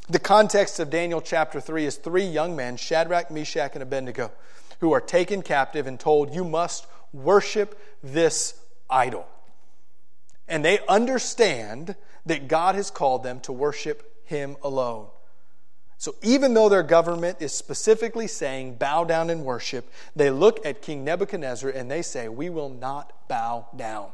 The 0.08 0.18
context 0.18 0.80
of 0.80 0.90
Daniel 0.90 1.20
chapter 1.20 1.60
3 1.60 1.84
is 1.84 1.96
three 1.96 2.24
young 2.24 2.56
men, 2.56 2.76
Shadrach, 2.76 3.30
Meshach, 3.30 3.74
and 3.74 3.82
Abednego, 3.82 4.32
who 4.80 4.92
are 4.92 5.00
taken 5.00 5.42
captive 5.42 5.86
and 5.86 6.00
told, 6.00 6.34
You 6.34 6.44
must 6.44 6.86
worship 7.12 7.78
this 8.02 8.58
idol. 8.90 9.28
And 10.48 10.64
they 10.64 10.80
understand 10.88 11.94
that 12.26 12.48
God 12.48 12.74
has 12.74 12.90
called 12.90 13.22
them 13.22 13.38
to 13.40 13.52
worship 13.52 14.17
Him 14.28 14.56
alone. 14.62 15.08
So 15.96 16.14
even 16.22 16.54
though 16.54 16.68
their 16.68 16.84
government 16.84 17.38
is 17.40 17.52
specifically 17.52 18.28
saying 18.28 18.76
bow 18.76 19.02
down 19.02 19.30
and 19.30 19.44
worship, 19.44 19.90
they 20.14 20.30
look 20.30 20.64
at 20.64 20.80
King 20.80 21.02
Nebuchadnezzar 21.02 21.70
and 21.70 21.90
they 21.90 22.02
say, 22.02 22.28
We 22.28 22.50
will 22.50 22.68
not 22.68 23.12
bow 23.28 23.66
down. 23.74 24.10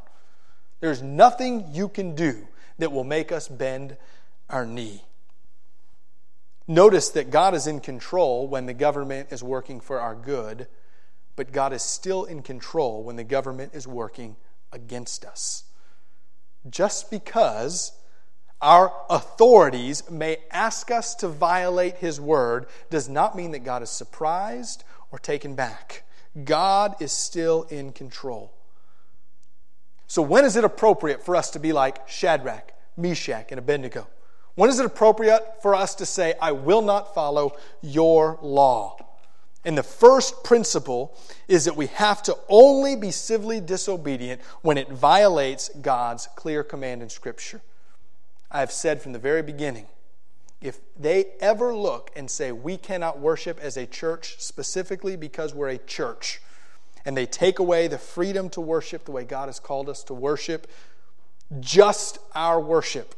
There's 0.80 1.02
nothing 1.02 1.68
you 1.73 1.88
can 1.88 2.14
do 2.14 2.49
that 2.78 2.90
will 2.90 3.04
make 3.04 3.33
us 3.33 3.49
bend 3.49 3.97
our 4.49 4.64
knee. 4.64 5.02
Notice 6.66 7.11
that 7.11 7.30
God 7.30 7.54
is 7.54 7.66
in 7.66 7.80
control 7.80 8.49
when 8.49 8.66
the 8.66 8.75
government 8.75 9.28
is 9.30 9.42
working 9.42 9.80
for 9.80 10.00
our 10.00 10.14
good, 10.14 10.66
but 11.37 11.52
God 11.52 11.73
is 11.73 11.83
still 11.83 12.25
in 12.25 12.42
control 12.42 13.02
when 13.02 13.16
the 13.16 13.25
government 13.25 13.75
is 13.75 13.87
working 13.87 14.37
against 14.73 15.25
us. 15.25 15.64
Just 16.68 17.11
because 17.11 17.92
our 18.64 18.92
authorities 19.11 20.11
may 20.11 20.38
ask 20.50 20.90
us 20.90 21.14
to 21.16 21.28
violate 21.28 21.97
His 21.97 22.18
word 22.18 22.66
does 22.88 23.09
not 23.11 23.37
mean 23.37 23.50
that 23.50 23.62
God 23.62 23.83
is 23.83 23.90
surprised 23.90 24.85
or 25.12 25.18
taken 25.18 25.54
back. 25.54 26.02
God 26.44 26.97
is 27.00 27.12
still 27.12 27.64
in 27.64 27.92
control. 27.92 28.52
So, 30.06 30.23
when 30.23 30.44
is 30.44 30.56
it 30.56 30.64
appropriate 30.64 31.23
for 31.25 31.37
us 31.37 31.50
to 31.50 31.59
be 31.59 31.73
like 31.73 32.09
Shadrach, 32.09 32.73
Meshach, 32.97 33.47
and 33.50 33.59
Abednego? 33.59 34.06
When 34.54 34.71
is 34.71 34.80
it 34.80 34.87
appropriate 34.87 35.61
for 35.61 35.75
us 35.75 35.94
to 35.97 36.06
say, 36.06 36.35
I 36.40 36.52
will 36.52 36.83
not 36.83 37.14
follow 37.14 37.56
your 37.83 38.38
law? 38.40 38.97
And 39.64 39.76
the 39.76 39.83
first 39.83 40.42
principle 40.42 41.16
is 41.49 41.66
that 41.66 41.76
we 41.76 41.88
have 41.88 42.23
to 42.25 42.37
only 42.49 42.97
be 42.97 43.11
civilly 43.11 43.61
disobedient 43.61 44.40
when 44.62 44.78
it 44.78 44.90
violates 44.90 45.68
God's 45.80 46.28
clear 46.35 46.62
command 46.62 47.02
in 47.02 47.11
Scripture. 47.11 47.61
I 48.54 48.61
have 48.61 48.70
said 48.70 49.02
from 49.02 49.12
the 49.12 49.18
very 49.18 49.42
beginning 49.42 49.87
if 50.61 50.78
they 50.96 51.32
ever 51.40 51.75
look 51.75 52.12
and 52.14 52.30
say, 52.30 52.52
we 52.52 52.78
cannot 52.78 53.18
worship 53.18 53.58
as 53.61 53.76
a 53.76 53.84
church 53.84 54.37
specifically 54.38 55.16
because 55.16 55.52
we're 55.52 55.68
a 55.68 55.76
church, 55.76 56.40
and 57.04 57.14
they 57.14 57.26
take 57.26 57.58
away 57.58 57.87
the 57.88 57.99
freedom 57.99 58.49
to 58.50 58.62
worship 58.62 59.04
the 59.04 59.12
way 59.12 59.25
God 59.25 59.49
has 59.49 59.61
called 59.61 59.90
us 59.90 60.02
to 60.04 60.14
worship, 60.14 60.70
just 61.61 62.18
our 62.34 62.58
worship, 62.58 63.14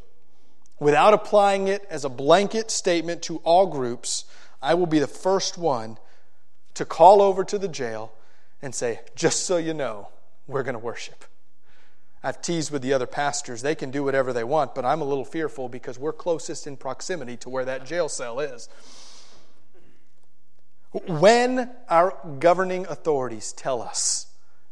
without 0.81 1.15
applying 1.15 1.69
it 1.69 1.87
as 1.89 2.05
a 2.05 2.09
blanket 2.09 2.71
statement 2.71 3.23
to 3.23 3.37
all 3.45 3.67
groups, 3.67 4.25
I 4.61 4.75
will 4.75 4.87
be 4.87 4.99
the 4.99 5.07
first 5.07 5.57
one 5.57 5.99
to 6.75 6.85
call 6.85 7.23
over 7.23 7.45
to 7.45 7.59
the 7.59 7.69
jail 7.69 8.13
and 8.61 8.75
say, 8.75 9.01
just 9.15 9.45
so 9.45 9.59
you 9.59 9.75
know, 9.75 10.09
we're 10.49 10.65
going 10.65 10.75
to 10.75 10.81
worship. 10.81 11.27
I've 12.27 12.43
teased 12.43 12.73
with 12.73 12.83
the 12.83 12.93
other 12.93 13.07
pastors. 13.07 13.63
They 13.63 13.77
can 13.77 13.93
do 13.93 14.03
whatever 14.03 14.33
they 14.33 14.43
want, 14.43 14.75
but 14.75 14.85
I'm 14.85 15.01
a 15.01 15.05
little 15.05 15.25
fearful 15.25 15.69
because 15.69 15.97
we're 15.97 16.13
closest 16.13 16.67
in 16.67 16.77
proximity 16.77 17.37
to 17.37 17.49
where 17.49 17.65
that 17.65 17.87
jail 17.87 18.09
cell 18.09 18.41
is. 18.41 18.69
When 20.91 21.71
our 21.89 22.19
governing 22.41 22.85
authorities 22.89 23.53
tell 23.53 23.81
us 23.81 24.27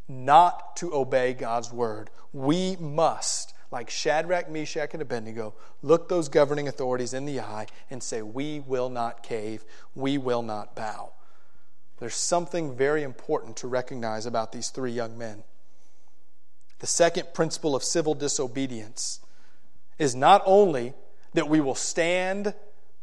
not 0.08 0.75
to 0.78 0.92
obey 0.92 1.32
God's 1.32 1.73
word, 1.73 2.11
we 2.32 2.75
must, 2.80 3.54
like 3.70 3.88
Shadrach, 3.88 4.50
Meshach, 4.50 4.92
and 4.92 5.00
Abednego, 5.00 5.54
look 5.80 6.08
those 6.08 6.28
governing 6.28 6.66
authorities 6.66 7.14
in 7.14 7.25
the 7.25 7.38
eye 7.38 7.68
and 7.88 8.02
say, 8.02 8.20
We 8.20 8.58
will 8.66 8.88
not 8.88 9.23
cave, 9.23 9.64
we 9.94 10.18
will 10.18 10.42
not 10.42 10.75
bow. 10.75 11.12
There's 11.99 12.16
something 12.16 12.76
very 12.76 13.04
important 13.04 13.56
to 13.58 13.68
recognize 13.68 14.26
about 14.26 14.50
these 14.50 14.70
three 14.70 14.90
young 14.90 15.16
men. 15.16 15.44
The 16.81 16.87
second 16.87 17.35
principle 17.35 17.75
of 17.75 17.83
civil 17.83 18.14
disobedience 18.14 19.21
is 19.99 20.14
not 20.14 20.43
only 20.45 20.95
that 21.35 21.49
we 21.49 21.61
will 21.61 21.75
stand 21.75 22.54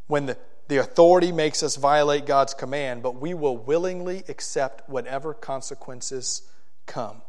when 0.07 0.25
the, 0.25 0.37
the 0.67 0.77
authority 0.77 1.31
makes 1.31 1.63
us 1.63 1.75
violate 1.75 2.25
God's 2.25 2.53
command, 2.53 3.03
but 3.03 3.15
we 3.15 3.33
will 3.33 3.57
willingly 3.57 4.23
accept 4.27 4.89
whatever 4.89 5.33
consequences 5.33 6.43
come. 6.85 7.21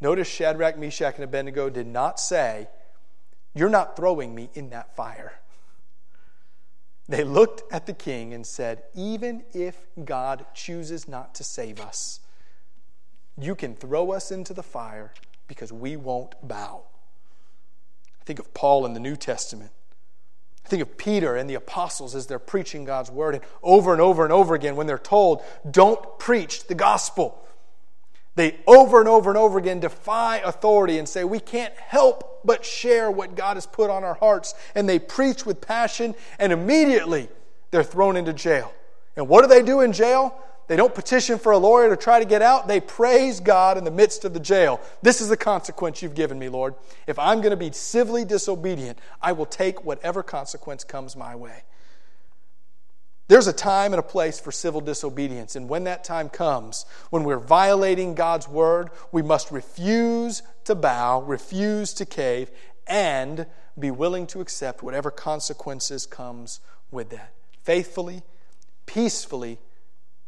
Notice 0.00 0.28
Shadrach, 0.28 0.78
Meshach, 0.78 1.16
and 1.16 1.24
Abednego 1.24 1.70
did 1.70 1.86
not 1.86 2.20
say, 2.20 2.68
You're 3.54 3.68
not 3.68 3.96
throwing 3.96 4.34
me 4.34 4.50
in 4.54 4.70
that 4.70 4.94
fire. 4.94 5.40
They 7.08 7.24
looked 7.24 7.62
at 7.72 7.86
the 7.86 7.94
king 7.94 8.34
and 8.34 8.46
said, 8.46 8.82
Even 8.94 9.42
if 9.52 9.86
God 10.04 10.46
chooses 10.54 11.08
not 11.08 11.34
to 11.36 11.44
save 11.44 11.80
us, 11.80 12.20
you 13.40 13.54
can 13.54 13.74
throw 13.74 14.12
us 14.12 14.30
into 14.30 14.52
the 14.52 14.62
fire 14.62 15.12
because 15.46 15.72
we 15.72 15.96
won't 15.96 16.34
bow. 16.46 16.82
I 18.20 18.24
think 18.24 18.38
of 18.38 18.52
Paul 18.52 18.84
in 18.84 18.94
the 18.94 19.00
New 19.00 19.16
Testament. 19.16 19.70
I 20.64 20.68
think 20.68 20.82
of 20.82 20.98
Peter 20.98 21.34
and 21.34 21.48
the 21.48 21.54
apostles 21.54 22.14
as 22.14 22.26
they're 22.26 22.38
preaching 22.38 22.84
God's 22.84 23.10
word, 23.10 23.34
and 23.34 23.44
over 23.62 23.92
and 23.92 24.02
over 24.02 24.24
and 24.24 24.32
over 24.32 24.54
again, 24.54 24.76
when 24.76 24.86
they're 24.86 24.98
told, 24.98 25.42
Don't 25.70 26.18
preach 26.18 26.66
the 26.66 26.74
gospel. 26.74 27.42
They 28.34 28.56
over 28.66 29.00
and 29.00 29.08
over 29.08 29.30
and 29.30 29.38
over 29.38 29.58
again 29.58 29.80
defy 29.80 30.36
authority 30.38 30.98
and 30.98 31.08
say, 31.08 31.24
We 31.24 31.40
can't 31.40 31.74
help 31.74 32.40
but 32.44 32.64
share 32.64 33.10
what 33.10 33.34
God 33.34 33.56
has 33.56 33.66
put 33.66 33.88
on 33.88 34.04
our 34.04 34.14
hearts. 34.14 34.54
And 34.74 34.88
they 34.88 34.98
preach 34.98 35.46
with 35.46 35.60
passion, 35.60 36.14
and 36.38 36.52
immediately 36.52 37.28
they're 37.70 37.82
thrown 37.82 38.16
into 38.16 38.32
jail. 38.32 38.72
And 39.16 39.26
what 39.26 39.42
do 39.42 39.48
they 39.48 39.62
do 39.62 39.80
in 39.80 39.92
jail? 39.92 40.38
They 40.68 40.76
don't 40.76 40.94
petition 40.94 41.38
for 41.38 41.52
a 41.52 41.58
lawyer 41.58 41.88
to 41.88 41.96
try 41.96 42.18
to 42.18 42.26
get 42.26 42.42
out. 42.42 42.68
They 42.68 42.78
praise 42.78 43.40
God 43.40 43.78
in 43.78 43.84
the 43.84 43.90
midst 43.90 44.26
of 44.26 44.34
the 44.34 44.40
jail. 44.40 44.80
This 45.00 45.22
is 45.22 45.30
the 45.30 45.36
consequence 45.36 46.02
you've 46.02 46.14
given 46.14 46.38
me, 46.38 46.50
Lord. 46.50 46.74
If 47.06 47.18
I'm 47.18 47.38
going 47.40 47.50
to 47.50 47.56
be 47.56 47.72
civilly 47.72 48.26
disobedient, 48.26 48.98
I 49.20 49.32
will 49.32 49.46
take 49.46 49.84
whatever 49.84 50.22
consequence 50.22 50.84
comes 50.84 51.16
my 51.16 51.34
way. 51.34 51.62
There's 53.28 53.46
a 53.46 53.52
time 53.52 53.92
and 53.92 54.00
a 54.00 54.02
place 54.02 54.40
for 54.40 54.52
civil 54.52 54.82
disobedience. 54.82 55.56
And 55.56 55.70
when 55.70 55.84
that 55.84 56.04
time 56.04 56.28
comes, 56.28 56.84
when 57.10 57.24
we're 57.24 57.38
violating 57.38 58.14
God's 58.14 58.48
word, 58.48 58.90
we 59.10 59.22
must 59.22 59.50
refuse 59.50 60.42
to 60.64 60.74
bow, 60.74 61.22
refuse 61.22 61.94
to 61.94 62.06
cave, 62.06 62.50
and 62.86 63.46
be 63.78 63.90
willing 63.90 64.26
to 64.28 64.40
accept 64.40 64.82
whatever 64.82 65.10
consequences 65.10 66.04
comes 66.04 66.60
with 66.90 67.10
that. 67.10 67.32
Faithfully, 67.62 68.22
peacefully, 68.86 69.58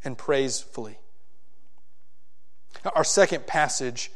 and 0.05 0.17
praisefully. 0.17 0.99
Our 2.95 3.05
second 3.05 3.47
passage 3.47 4.11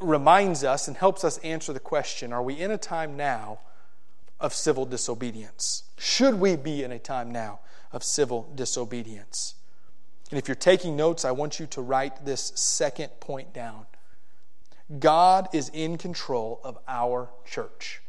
reminds 0.00 0.64
us 0.64 0.88
and 0.88 0.96
helps 0.96 1.24
us 1.24 1.38
answer 1.38 1.72
the 1.72 1.80
question 1.80 2.32
are 2.32 2.42
we 2.42 2.54
in 2.54 2.70
a 2.70 2.78
time 2.78 3.16
now 3.16 3.60
of 4.40 4.52
civil 4.52 4.86
disobedience? 4.86 5.84
Should 5.98 6.40
we 6.40 6.56
be 6.56 6.82
in 6.82 6.90
a 6.92 6.98
time 6.98 7.30
now 7.30 7.60
of 7.94 8.02
civil 8.02 8.50
disobedience. 8.54 9.54
And 10.30 10.38
if 10.38 10.48
you're 10.48 10.56
taking 10.56 10.96
notes, 10.96 11.24
I 11.24 11.30
want 11.30 11.60
you 11.60 11.66
to 11.68 11.80
write 11.80 12.26
this 12.26 12.52
second 12.56 13.10
point 13.20 13.54
down. 13.54 13.86
God 14.98 15.48
is 15.54 15.70
in 15.72 15.96
control 15.96 16.60
of 16.64 16.76
our 16.88 17.30
church. 17.46 18.02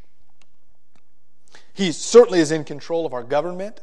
He 1.71 1.91
certainly 1.91 2.39
is 2.39 2.51
in 2.51 2.63
control 2.63 3.05
of 3.05 3.13
our 3.13 3.23
government, 3.23 3.81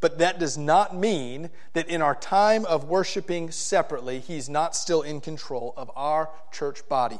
but 0.00 0.18
that 0.18 0.38
does 0.38 0.56
not 0.56 0.96
mean 0.96 1.50
that 1.72 1.88
in 1.88 2.02
our 2.02 2.14
time 2.14 2.64
of 2.66 2.84
worshiping 2.84 3.50
separately, 3.50 4.20
He's 4.20 4.48
not 4.48 4.76
still 4.76 5.02
in 5.02 5.20
control 5.20 5.74
of 5.76 5.90
our 5.96 6.30
church 6.52 6.88
body. 6.88 7.18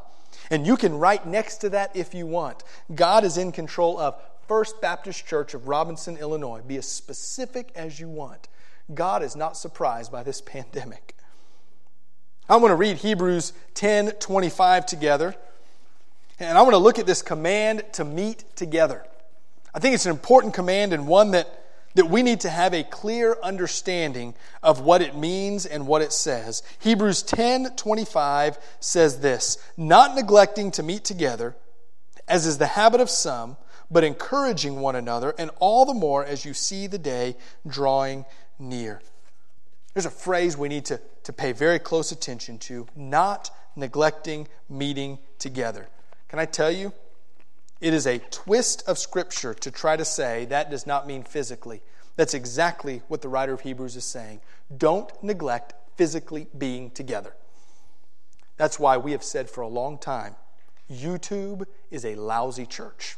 And 0.51 0.67
you 0.67 0.77
can 0.77 0.99
write 0.99 1.27
next 1.27 1.59
to 1.59 1.71
that 1.71 1.95
if 1.97 2.15
you 2.15 2.27
want. 2.27 2.63
God 2.95 3.25
is 3.25 3.37
in 3.37 3.53
control 3.53 3.99
of 3.99 4.15
First 4.47 4.81
Baptist 4.81 5.27
Church 5.27 5.55
of 5.55 5.69
Robinson, 5.69 6.17
Illinois. 6.17 6.63
Be 6.67 6.77
as 6.77 6.89
specific 6.89 7.71
as 7.75 8.01
you 8.01 8.09
want. 8.09 8.49
God 8.95 9.23
is 9.23 9.37
not 9.37 9.57
surprised 9.57 10.11
by 10.11 10.23
this 10.23 10.41
pandemic. 10.47 11.15
I 12.49 12.57
want 12.57 12.71
to 12.73 12.77
read 12.77 12.97
Hebrews 12.97 13.53
10 13.75 14.13
25 14.13 14.87
together. 14.87 15.35
And 16.41 16.57
I 16.57 16.63
want 16.63 16.75
to 16.75 16.79
look 16.79 16.99
at 16.99 17.07
this 17.07 17.21
command 17.21 17.83
to 17.95 18.05
meet 18.05 18.45
together. 18.57 19.05
I 19.75 19.81
think 19.81 19.95
it's 19.95 20.07
an 20.07 20.13
important 20.13 20.55
command 20.55 20.93
and 20.93 21.07
one 21.07 21.33
that, 21.33 21.58
that 21.99 22.07
we 22.09 22.23
need 22.23 22.39
to 22.39 22.49
have 22.49 22.73
a 22.75 22.85
clear 22.85 23.37
understanding 23.43 24.33
of 24.63 24.81
what 24.81 25.03
it 25.03 25.17
means 25.17 25.67
and 25.67 25.85
what 25.85 26.01
it 26.01 26.13
says. 26.13 26.63
Hebrews 26.79 27.25
10 27.25 27.75
25 27.75 28.57
says 28.79 29.19
this 29.19 29.59
Not 29.77 30.15
neglecting 30.15 30.71
to 30.73 30.85
meet 30.85 31.05
together, 31.05 31.57
as 32.29 32.47
is 32.47 32.59
the 32.59 32.67
habit 32.67 33.01
of 33.01 33.11
some 33.11 33.57
but 33.91 34.05
encouraging 34.05 34.79
one 34.79 34.95
another, 34.95 35.35
and 35.39 35.51
all 35.59 35.85
the 35.85 35.95
more 35.95 36.25
as 36.25 36.45
you 36.45 36.55
see 36.55 36.87
the 36.87 36.99
day 36.99 37.35
drawing 37.67 38.25
near. 38.61 39.03
There's 39.93 40.07
a 40.07 40.11
phrase 40.11 40.57
we 40.57 40.69
need 40.69 40.85
to, 40.87 41.01
to 41.25 41.33
pay 41.33 41.51
very 41.51 41.81
close 41.81 42.13
attention 42.13 42.59
to 42.59 42.87
not 42.95 43.51
neglecting 43.75 44.47
meeting 44.69 45.19
together. 45.41 45.89
Can 46.29 46.39
I 46.39 46.45
tell 46.45 46.71
you? 46.71 46.93
It 47.81 47.95
is 47.95 48.07
a 48.07 48.19
twist 48.19 48.83
of 48.89 48.99
Scripture 48.99 49.55
to 49.55 49.71
try 49.71 49.97
to 49.97 50.05
say 50.05 50.45
that 50.47 50.71
does 50.71 50.87
not 50.87 51.07
mean 51.07 51.23
physically. 51.23 51.83
That's 52.17 52.35
exactly 52.35 53.03
what 53.09 53.23
the 53.23 53.29
writer 53.29 53.53
of 53.53 53.61
Hebrews 53.61 53.95
is 53.95 54.05
saying. 54.05 54.41
Don't 54.77 55.11
neglect 55.23 55.75
physically 55.97 56.49
being 56.57 56.91
together. 56.91 57.35
That's 58.57 58.79
why 58.79 58.97
we 58.97 59.13
have 59.13 59.23
said 59.23 59.49
for 59.49 59.61
a 59.61 59.69
long 59.69 59.99
time 59.99 60.35
YouTube 60.91 61.65
is 61.91 62.05
a 62.05 62.17
lousy 62.17 62.67
church. 62.67 63.17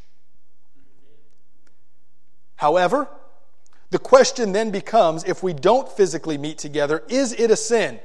However, 2.57 3.09
The 3.91 3.99
question 3.99 4.53
then 4.53 4.71
becomes 4.71 5.25
if 5.25 5.43
we 5.43 5.53
don't 5.53 5.89
physically 5.89 6.39
meet 6.39 6.59
together, 6.59 7.03
is 7.09 7.33
it 7.33 7.51
a 7.51 7.57
sin? 7.57 8.01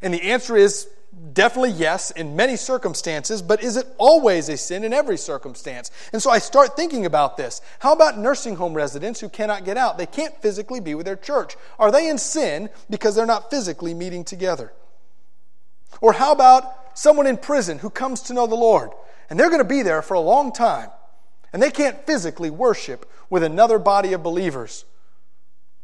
And 0.00 0.14
the 0.14 0.22
answer 0.22 0.56
is 0.56 0.88
definitely 1.32 1.70
yes 1.70 2.10
in 2.10 2.36
many 2.36 2.56
circumstances, 2.56 3.42
but 3.42 3.62
is 3.62 3.76
it 3.76 3.86
always 3.98 4.48
a 4.48 4.56
sin 4.56 4.84
in 4.84 4.92
every 4.92 5.16
circumstance? 5.16 5.90
And 6.12 6.22
so 6.22 6.30
I 6.30 6.38
start 6.38 6.76
thinking 6.76 7.06
about 7.06 7.36
this. 7.36 7.60
How 7.78 7.92
about 7.92 8.18
nursing 8.18 8.56
home 8.56 8.74
residents 8.74 9.20
who 9.20 9.28
cannot 9.28 9.64
get 9.64 9.76
out? 9.76 9.98
They 9.98 10.06
can't 10.06 10.36
physically 10.42 10.80
be 10.80 10.94
with 10.94 11.06
their 11.06 11.16
church. 11.16 11.56
Are 11.78 11.90
they 11.90 12.08
in 12.08 12.18
sin 12.18 12.68
because 12.90 13.14
they're 13.14 13.26
not 13.26 13.50
physically 13.50 13.94
meeting 13.94 14.24
together? 14.24 14.72
Or 16.00 16.12
how 16.12 16.32
about 16.32 16.98
someone 16.98 17.26
in 17.26 17.36
prison 17.36 17.78
who 17.78 17.90
comes 17.90 18.22
to 18.22 18.34
know 18.34 18.46
the 18.46 18.54
Lord 18.54 18.90
and 19.30 19.38
they're 19.38 19.50
going 19.50 19.58
to 19.58 19.64
be 19.64 19.82
there 19.82 20.02
for 20.02 20.14
a 20.14 20.20
long 20.20 20.52
time 20.52 20.90
and 21.52 21.62
they 21.62 21.70
can't 21.70 22.06
physically 22.06 22.50
worship 22.50 23.10
with 23.30 23.42
another 23.42 23.78
body 23.78 24.12
of 24.12 24.22
believers? 24.22 24.84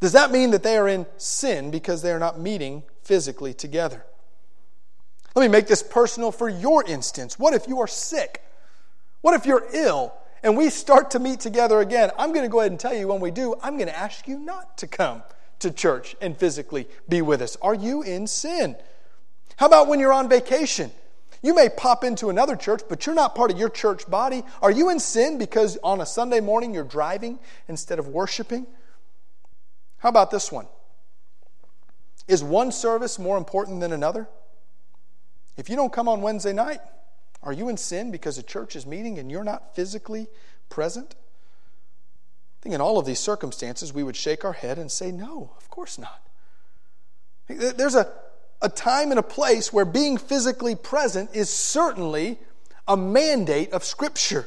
Does 0.01 0.13
that 0.13 0.33
mean 0.33 0.51
that 0.51 0.63
they 0.63 0.77
are 0.77 0.89
in 0.89 1.07
sin 1.17 1.71
because 1.71 2.03
they 2.03 2.11
are 2.11 2.19
not 2.19 2.39
meeting 2.39 2.83
physically 3.03 3.55
together? 3.55 4.05
Let 5.35 5.43
me 5.43 5.49
make 5.49 5.67
this 5.67 5.83
personal 5.83 6.31
for 6.31 6.49
your 6.49 6.85
instance. 6.85 7.39
What 7.39 7.55
if 7.55 7.67
you 7.67 7.81
are 7.81 7.87
sick? 7.87 8.43
What 9.23 9.35
if 9.35 9.47
you're 9.47 9.67
ill 9.73 10.13
and 10.43 10.57
we 10.57 10.69
start 10.69 11.13
to 11.13 11.19
meet 11.19 11.41
together 11.41 11.81
again? 11.81 12.11
I'm 12.19 12.33
going 12.33 12.45
to 12.45 12.51
go 12.51 12.61
ahead 12.61 12.73
and 12.73 12.81
tell 12.81 12.95
you 12.95 13.09
when 13.09 13.21
we 13.21 13.31
do, 13.31 13.55
I'm 13.63 13.77
going 13.77 13.89
to 13.89 13.97
ask 13.97 14.29
you 14.29 14.39
not 14.39 14.77
to 14.79 14.87
come 14.87 15.23
to 15.61 15.71
church 15.71 16.17
and 16.21 16.37
physically 16.37 16.89
be 17.09 17.23
with 17.23 17.41
us. 17.41 17.57
Are 17.63 17.75
you 17.75 18.03
in 18.03 18.27
sin? 18.27 18.77
How 19.57 19.67
about 19.67 19.89
when 19.89 20.01
you're 20.01 20.13
on 20.13 20.29
vacation? 20.29 20.91
You 21.41 21.55
may 21.55 21.69
pop 21.69 22.05
into 22.05 22.31
another 22.31 22.55
church, 22.55 22.83
but 22.89 23.07
you're 23.07 23.15
not 23.15 23.35
part 23.35 23.51
of 23.51 23.59
your 23.59 23.69
church 23.69 24.09
body. 24.09 24.45
Are 24.61 24.71
you 24.71 24.91
in 24.91 25.01
sin 25.01 25.39
because 25.39 25.79
on 25.83 26.01
a 26.01 26.07
Sunday 26.07 26.41
morning 26.41 26.75
you're 26.75 26.85
driving 26.85 27.39
instead 27.69 27.99
of 27.99 28.09
worshiping? 28.09 28.67
How 29.99 30.09
about 30.09 30.31
this 30.31 30.53
one? 30.53 30.67
Is 32.29 32.45
one 32.45 32.71
service 32.71 33.19
more 33.19 33.39
important 33.39 33.81
than 33.81 33.93
another? 33.93 34.29
If 35.57 35.69
you 35.69 35.77
don't 35.77 35.93
come 35.93 36.09
on 36.09 36.23
Wednesday 36.23 36.53
night, 36.53 36.81
are 37.43 37.53
you 37.53 37.69
in 37.69 37.77
sin 37.77 38.11
because 38.11 38.37
the 38.37 38.43
church 38.43 38.77
is 38.77 38.87
meeting 38.87 39.19
and 39.19 39.31
you're 39.31 39.45
not 39.45 39.75
physically 39.75 40.29
present? 40.69 41.15
I 41.15 42.63
think 42.63 42.75
in 42.75 42.81
all 42.81 42.99
of 42.99 43.07
these 43.07 43.19
circumstances, 43.19 43.93
we 43.93 44.03
would 44.03 44.17
shake 44.17 44.45
our 44.45 44.53
head 44.53 44.79
and 44.79 44.91
say, 44.91 45.11
no, 45.11 45.53
of 45.57 45.69
course 45.69 45.99
not. 45.99 46.23
There's 47.49 47.97
a, 47.97 48.09
a 48.63 48.69
time 48.69 49.11
and 49.11 49.19
a 49.19 49.23
place 49.25 49.73
where 49.73 49.85
being 49.85 50.17
physically 50.17 50.77
present 50.77 51.31
is 51.35 51.51
certainly 51.51 52.39
a 52.87 52.97
mandate 52.97 53.73
of 53.73 53.85
Scripture. 53.85 54.47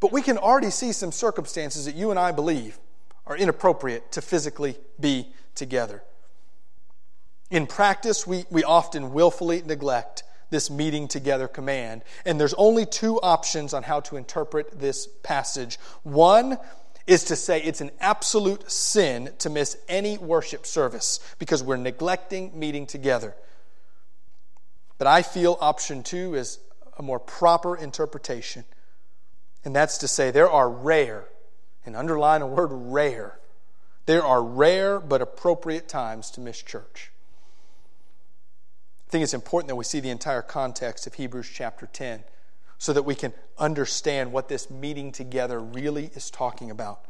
But 0.00 0.12
we 0.12 0.22
can 0.22 0.38
already 0.38 0.70
see 0.70 0.92
some 0.92 1.12
circumstances 1.12 1.84
that 1.84 1.94
you 1.94 2.10
and 2.10 2.18
I 2.18 2.32
believe 2.32 2.78
are 3.26 3.36
inappropriate 3.36 4.10
to 4.12 4.22
physically 4.22 4.76
be 4.98 5.28
together. 5.54 6.02
In 7.50 7.66
practice, 7.66 8.26
we, 8.26 8.44
we 8.48 8.62
often 8.62 9.12
willfully 9.12 9.62
neglect 9.62 10.22
this 10.50 10.70
meeting 10.70 11.08
together 11.08 11.48
command, 11.48 12.02
and 12.24 12.40
there's 12.40 12.54
only 12.54 12.86
two 12.86 13.20
options 13.20 13.74
on 13.74 13.82
how 13.82 14.00
to 14.00 14.16
interpret 14.16 14.78
this 14.78 15.08
passage. 15.22 15.78
One 16.02 16.58
is 17.06 17.24
to 17.24 17.36
say 17.36 17.60
it's 17.62 17.80
an 17.80 17.90
absolute 18.00 18.70
sin 18.70 19.30
to 19.38 19.50
miss 19.50 19.76
any 19.88 20.16
worship 20.18 20.64
service 20.66 21.18
because 21.38 21.62
we're 21.62 21.76
neglecting 21.76 22.56
meeting 22.58 22.86
together. 22.86 23.34
But 24.98 25.08
I 25.08 25.22
feel 25.22 25.56
option 25.60 26.02
two 26.02 26.34
is 26.34 26.58
a 26.98 27.02
more 27.02 27.18
proper 27.18 27.76
interpretation, 27.76 28.64
and 29.64 29.74
that's 29.74 29.98
to 29.98 30.08
say 30.08 30.30
there 30.30 30.50
are 30.50 30.70
rare 30.70 31.26
and 31.84 31.96
underline 31.96 32.42
a 32.42 32.46
word 32.46 32.70
rare. 32.70 33.40
There 34.06 34.24
are 34.24 34.42
rare 34.42 35.00
but 35.00 35.22
appropriate 35.22 35.88
times 35.88 36.30
to 36.32 36.40
miss 36.40 36.62
church. 36.62 37.10
I 39.10 39.12
think 39.12 39.24
it's 39.24 39.34
important 39.34 39.66
that 39.66 39.74
we 39.74 39.82
see 39.82 39.98
the 39.98 40.10
entire 40.10 40.40
context 40.40 41.04
of 41.08 41.14
Hebrews 41.14 41.50
chapter 41.52 41.88
10 41.92 42.22
so 42.78 42.92
that 42.92 43.02
we 43.02 43.16
can 43.16 43.32
understand 43.58 44.30
what 44.30 44.48
this 44.48 44.70
meeting 44.70 45.10
together 45.10 45.58
really 45.58 46.12
is 46.14 46.30
talking 46.30 46.70
about. 46.70 47.06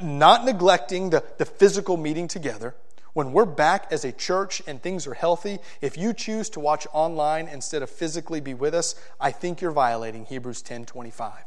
Not 0.00 0.46
neglecting 0.46 1.10
the, 1.10 1.22
the 1.36 1.44
physical 1.44 1.98
meeting 1.98 2.28
together. 2.28 2.74
When 3.12 3.34
we're 3.34 3.44
back 3.44 3.88
as 3.90 4.06
a 4.06 4.12
church 4.12 4.62
and 4.66 4.82
things 4.82 5.06
are 5.06 5.12
healthy, 5.12 5.58
if 5.82 5.98
you 5.98 6.14
choose 6.14 6.48
to 6.48 6.60
watch 6.60 6.86
online 6.94 7.46
instead 7.46 7.82
of 7.82 7.90
physically 7.90 8.40
be 8.40 8.54
with 8.54 8.72
us, 8.72 8.94
I 9.20 9.30
think 9.30 9.60
you're 9.60 9.70
violating 9.70 10.24
Hebrews 10.24 10.62
10 10.62 10.86
25. 10.86 11.44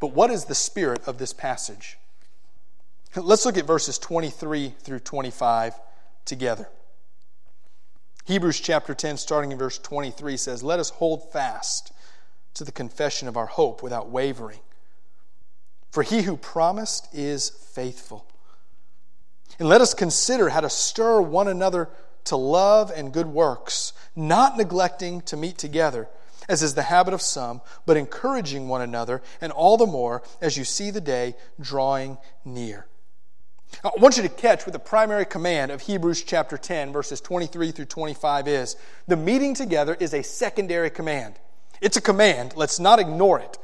But 0.00 0.08
what 0.08 0.32
is 0.32 0.46
the 0.46 0.56
spirit 0.56 1.06
of 1.06 1.18
this 1.18 1.32
passage? 1.32 1.96
Let's 3.14 3.46
look 3.46 3.56
at 3.56 3.66
verses 3.66 3.98
23 3.98 4.74
through 4.80 4.98
25 4.98 5.74
together. 6.24 6.68
Hebrews 8.28 8.60
chapter 8.60 8.92
10, 8.92 9.16
starting 9.16 9.52
in 9.52 9.58
verse 9.58 9.78
23, 9.78 10.36
says, 10.36 10.62
Let 10.62 10.78
us 10.78 10.90
hold 10.90 11.32
fast 11.32 11.94
to 12.52 12.62
the 12.62 12.70
confession 12.70 13.26
of 13.26 13.38
our 13.38 13.46
hope 13.46 13.82
without 13.82 14.10
wavering. 14.10 14.60
For 15.90 16.02
he 16.02 16.20
who 16.20 16.36
promised 16.36 17.08
is 17.14 17.48
faithful. 17.48 18.26
And 19.58 19.66
let 19.66 19.80
us 19.80 19.94
consider 19.94 20.50
how 20.50 20.60
to 20.60 20.68
stir 20.68 21.22
one 21.22 21.48
another 21.48 21.88
to 22.24 22.36
love 22.36 22.92
and 22.94 23.14
good 23.14 23.28
works, 23.28 23.94
not 24.14 24.58
neglecting 24.58 25.22
to 25.22 25.38
meet 25.38 25.56
together 25.56 26.06
as 26.50 26.62
is 26.62 26.74
the 26.74 26.82
habit 26.82 27.14
of 27.14 27.22
some, 27.22 27.62
but 27.86 27.96
encouraging 27.96 28.68
one 28.68 28.80
another, 28.80 29.22
and 29.40 29.52
all 29.52 29.76
the 29.76 29.86
more 29.86 30.22
as 30.40 30.56
you 30.56 30.64
see 30.64 30.90
the 30.90 31.00
day 31.00 31.34
drawing 31.60 32.18
near. 32.44 32.86
I 33.84 33.90
want 33.98 34.16
you 34.16 34.22
to 34.22 34.28
catch 34.28 34.66
what 34.66 34.72
the 34.72 34.78
primary 34.78 35.24
command 35.24 35.70
of 35.70 35.82
Hebrews 35.82 36.24
chapter 36.24 36.56
10, 36.56 36.92
verses 36.92 37.20
23 37.20 37.70
through 37.70 37.84
25 37.84 38.48
is. 38.48 38.76
The 39.06 39.16
meeting 39.16 39.54
together 39.54 39.96
is 39.98 40.14
a 40.14 40.22
secondary 40.22 40.90
command. 40.90 41.34
It's 41.80 41.96
a 41.96 42.00
command. 42.00 42.54
Let's 42.56 42.80
not 42.80 42.98
ignore 42.98 43.38
it. 43.38 43.58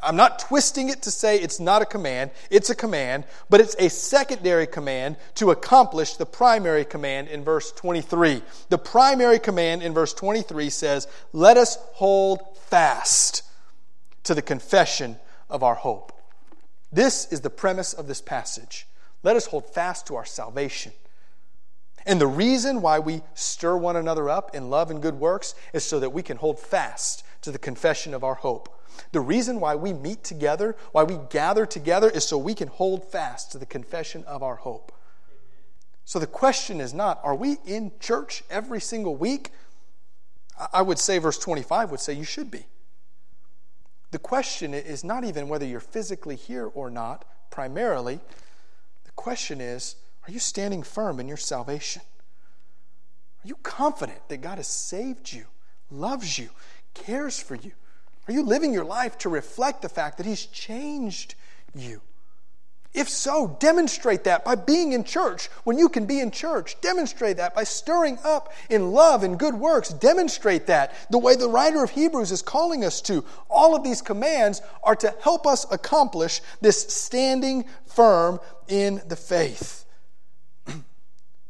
I'm 0.00 0.16
not 0.16 0.38
twisting 0.38 0.90
it 0.90 1.02
to 1.02 1.10
say 1.10 1.38
it's 1.38 1.58
not 1.58 1.82
a 1.82 1.86
command. 1.86 2.30
It's 2.50 2.70
a 2.70 2.74
command, 2.74 3.24
but 3.50 3.60
it's 3.60 3.74
a 3.78 3.88
secondary 3.88 4.66
command 4.66 5.16
to 5.36 5.50
accomplish 5.50 6.16
the 6.16 6.26
primary 6.26 6.84
command 6.84 7.28
in 7.28 7.42
verse 7.42 7.72
23. 7.72 8.42
The 8.68 8.78
primary 8.78 9.38
command 9.38 9.82
in 9.82 9.94
verse 9.94 10.14
23 10.14 10.70
says, 10.70 11.08
Let 11.32 11.56
us 11.56 11.78
hold 11.94 12.56
fast 12.66 13.42
to 14.24 14.34
the 14.34 14.42
confession 14.42 15.16
of 15.48 15.62
our 15.62 15.74
hope. 15.74 16.12
This 16.92 17.32
is 17.32 17.40
the 17.40 17.50
premise 17.50 17.92
of 17.92 18.06
this 18.06 18.20
passage. 18.20 18.87
Let 19.22 19.36
us 19.36 19.46
hold 19.46 19.72
fast 19.72 20.06
to 20.06 20.16
our 20.16 20.24
salvation. 20.24 20.92
And 22.06 22.20
the 22.20 22.26
reason 22.26 22.80
why 22.80 22.98
we 23.00 23.22
stir 23.34 23.76
one 23.76 23.96
another 23.96 24.30
up 24.30 24.54
in 24.54 24.70
love 24.70 24.90
and 24.90 25.02
good 25.02 25.16
works 25.16 25.54
is 25.72 25.84
so 25.84 26.00
that 26.00 26.12
we 26.12 26.22
can 26.22 26.36
hold 26.36 26.58
fast 26.58 27.24
to 27.42 27.50
the 27.50 27.58
confession 27.58 28.14
of 28.14 28.24
our 28.24 28.34
hope. 28.34 28.74
The 29.12 29.20
reason 29.20 29.60
why 29.60 29.74
we 29.74 29.92
meet 29.92 30.24
together, 30.24 30.76
why 30.92 31.02
we 31.02 31.18
gather 31.30 31.66
together, 31.66 32.08
is 32.08 32.26
so 32.26 32.38
we 32.38 32.54
can 32.54 32.68
hold 32.68 33.04
fast 33.04 33.52
to 33.52 33.58
the 33.58 33.66
confession 33.66 34.24
of 34.24 34.42
our 34.42 34.56
hope. 34.56 34.92
So 36.04 36.18
the 36.18 36.26
question 36.26 36.80
is 36.80 36.94
not, 36.94 37.20
are 37.22 37.34
we 37.34 37.58
in 37.66 37.92
church 38.00 38.42
every 38.50 38.80
single 38.80 39.14
week? 39.14 39.50
I 40.72 40.82
would 40.82 40.98
say, 40.98 41.18
verse 41.18 41.38
25 41.38 41.90
would 41.90 42.00
say 42.00 42.14
you 42.14 42.24
should 42.24 42.50
be. 42.50 42.66
The 44.10 44.18
question 44.18 44.72
is 44.72 45.04
not 45.04 45.24
even 45.24 45.48
whether 45.48 45.66
you're 45.66 45.80
physically 45.80 46.36
here 46.36 46.66
or 46.66 46.88
not, 46.88 47.26
primarily. 47.50 48.20
Question 49.18 49.60
is, 49.60 49.96
are 50.28 50.30
you 50.30 50.38
standing 50.38 50.84
firm 50.84 51.18
in 51.18 51.26
your 51.26 51.36
salvation? 51.36 52.02
Are 53.44 53.48
you 53.48 53.56
confident 53.64 54.28
that 54.28 54.36
God 54.36 54.58
has 54.58 54.68
saved 54.68 55.32
you, 55.32 55.46
loves 55.90 56.38
you, 56.38 56.50
cares 56.94 57.40
for 57.40 57.56
you? 57.56 57.72
Are 58.28 58.32
you 58.32 58.44
living 58.44 58.72
your 58.72 58.84
life 58.84 59.18
to 59.18 59.28
reflect 59.28 59.82
the 59.82 59.88
fact 59.88 60.18
that 60.18 60.26
He's 60.26 60.46
changed 60.46 61.34
you? 61.74 62.00
If 62.94 63.08
so, 63.08 63.56
demonstrate 63.60 64.24
that 64.24 64.44
by 64.44 64.54
being 64.54 64.92
in 64.92 65.04
church 65.04 65.48
when 65.64 65.78
you 65.78 65.88
can 65.88 66.06
be 66.06 66.20
in 66.20 66.30
church. 66.30 66.80
Demonstrate 66.80 67.36
that 67.36 67.54
by 67.54 67.64
stirring 67.64 68.18
up 68.24 68.52
in 68.70 68.92
love 68.92 69.22
and 69.22 69.38
good 69.38 69.54
works. 69.54 69.90
Demonstrate 69.90 70.66
that 70.66 70.94
the 71.10 71.18
way 71.18 71.36
the 71.36 71.50
writer 71.50 71.84
of 71.84 71.90
Hebrews 71.90 72.32
is 72.32 72.42
calling 72.42 72.84
us 72.84 73.00
to. 73.02 73.24
All 73.48 73.76
of 73.76 73.84
these 73.84 74.00
commands 74.00 74.62
are 74.82 74.96
to 74.96 75.14
help 75.20 75.46
us 75.46 75.66
accomplish 75.70 76.40
this 76.60 76.82
standing 76.92 77.66
firm 77.86 78.40
in 78.68 79.02
the 79.06 79.16
faith. 79.16 79.84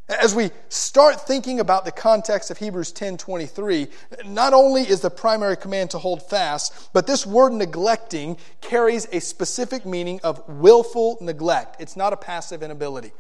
As 0.09 0.35
we 0.35 0.51
start 0.71 1.21
thinking 1.21 1.61
about 1.61 1.85
the 1.85 1.93
context 1.93 2.51
of 2.51 2.57
Hebrews 2.57 2.93
10:23, 2.93 3.89
not 4.25 4.55
only 4.55 4.83
is 4.89 5.03
the 5.03 5.11
primary 5.11 5.57
command 5.57 5.91
to 5.91 5.99
hold 5.99 6.23
fast, 6.23 6.73
but 6.95 7.07
this 7.07 7.27
word 7.27 7.53
neglecting 7.53 8.39
carries 8.63 9.07
a 9.13 9.21
specific 9.21 9.85
meaning 9.85 10.19
of 10.25 10.43
willful 10.49 11.19
neglect. 11.21 11.77
It's 11.79 11.95
not 11.95 12.15
a 12.15 12.17
passive 12.17 12.63
inability. 12.63 13.13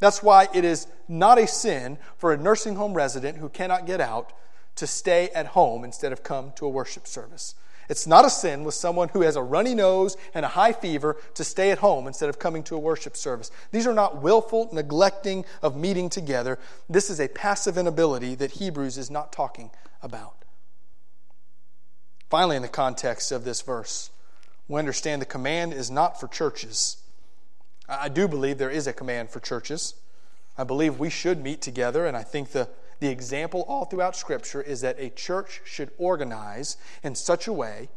That's 0.00 0.24
why 0.24 0.48
it 0.52 0.64
is 0.64 0.88
not 1.06 1.38
a 1.38 1.46
sin 1.46 1.98
for 2.18 2.32
a 2.32 2.36
nursing 2.36 2.74
home 2.74 2.94
resident 2.94 3.38
who 3.38 3.48
cannot 3.48 3.86
get 3.86 4.00
out 4.00 4.32
to 4.74 4.88
stay 4.88 5.28
at 5.30 5.46
home 5.46 5.84
instead 5.84 6.10
of 6.12 6.24
come 6.24 6.50
to 6.56 6.66
a 6.66 6.68
worship 6.68 7.06
service. 7.06 7.54
It's 7.88 8.06
not 8.06 8.24
a 8.24 8.30
sin 8.30 8.64
with 8.64 8.74
someone 8.74 9.10
who 9.10 9.22
has 9.22 9.36
a 9.36 9.42
runny 9.42 9.74
nose 9.74 10.16
and 10.32 10.44
a 10.44 10.48
high 10.48 10.72
fever 10.72 11.16
to 11.34 11.44
stay 11.44 11.70
at 11.70 11.78
home 11.78 12.06
instead 12.06 12.28
of 12.28 12.38
coming 12.38 12.62
to 12.64 12.76
a 12.76 12.78
worship 12.78 13.16
service. 13.16 13.50
These 13.70 13.86
are 13.86 13.94
not 13.94 14.22
willful 14.22 14.70
neglecting 14.72 15.44
of 15.62 15.76
meeting 15.76 16.08
together. 16.08 16.58
This 16.88 17.10
is 17.10 17.20
a 17.20 17.28
passive 17.28 17.76
inability 17.76 18.34
that 18.36 18.52
Hebrews 18.52 18.96
is 18.98 19.10
not 19.10 19.32
talking 19.32 19.70
about. 20.02 20.44
Finally, 22.30 22.56
in 22.56 22.62
the 22.62 22.68
context 22.68 23.30
of 23.30 23.44
this 23.44 23.60
verse, 23.60 24.10
we 24.66 24.78
understand 24.78 25.20
the 25.20 25.26
command 25.26 25.72
is 25.72 25.90
not 25.90 26.18
for 26.18 26.26
churches. 26.26 26.96
I 27.88 28.08
do 28.08 28.26
believe 28.26 28.58
there 28.58 28.70
is 28.70 28.86
a 28.86 28.92
command 28.92 29.30
for 29.30 29.40
churches. 29.40 29.94
I 30.56 30.64
believe 30.64 30.98
we 30.98 31.10
should 31.10 31.42
meet 31.42 31.60
together, 31.60 32.06
and 32.06 32.16
I 32.16 32.22
think 32.22 32.50
the 32.50 32.68
the 33.04 33.10
example 33.10 33.66
all 33.68 33.84
throughout 33.84 34.16
Scripture 34.16 34.62
is 34.62 34.80
that 34.80 34.96
a 34.98 35.10
church 35.10 35.60
should 35.66 35.90
organize 35.98 36.78
in 37.02 37.14
such 37.14 37.46
a 37.46 37.52
way 37.52 37.90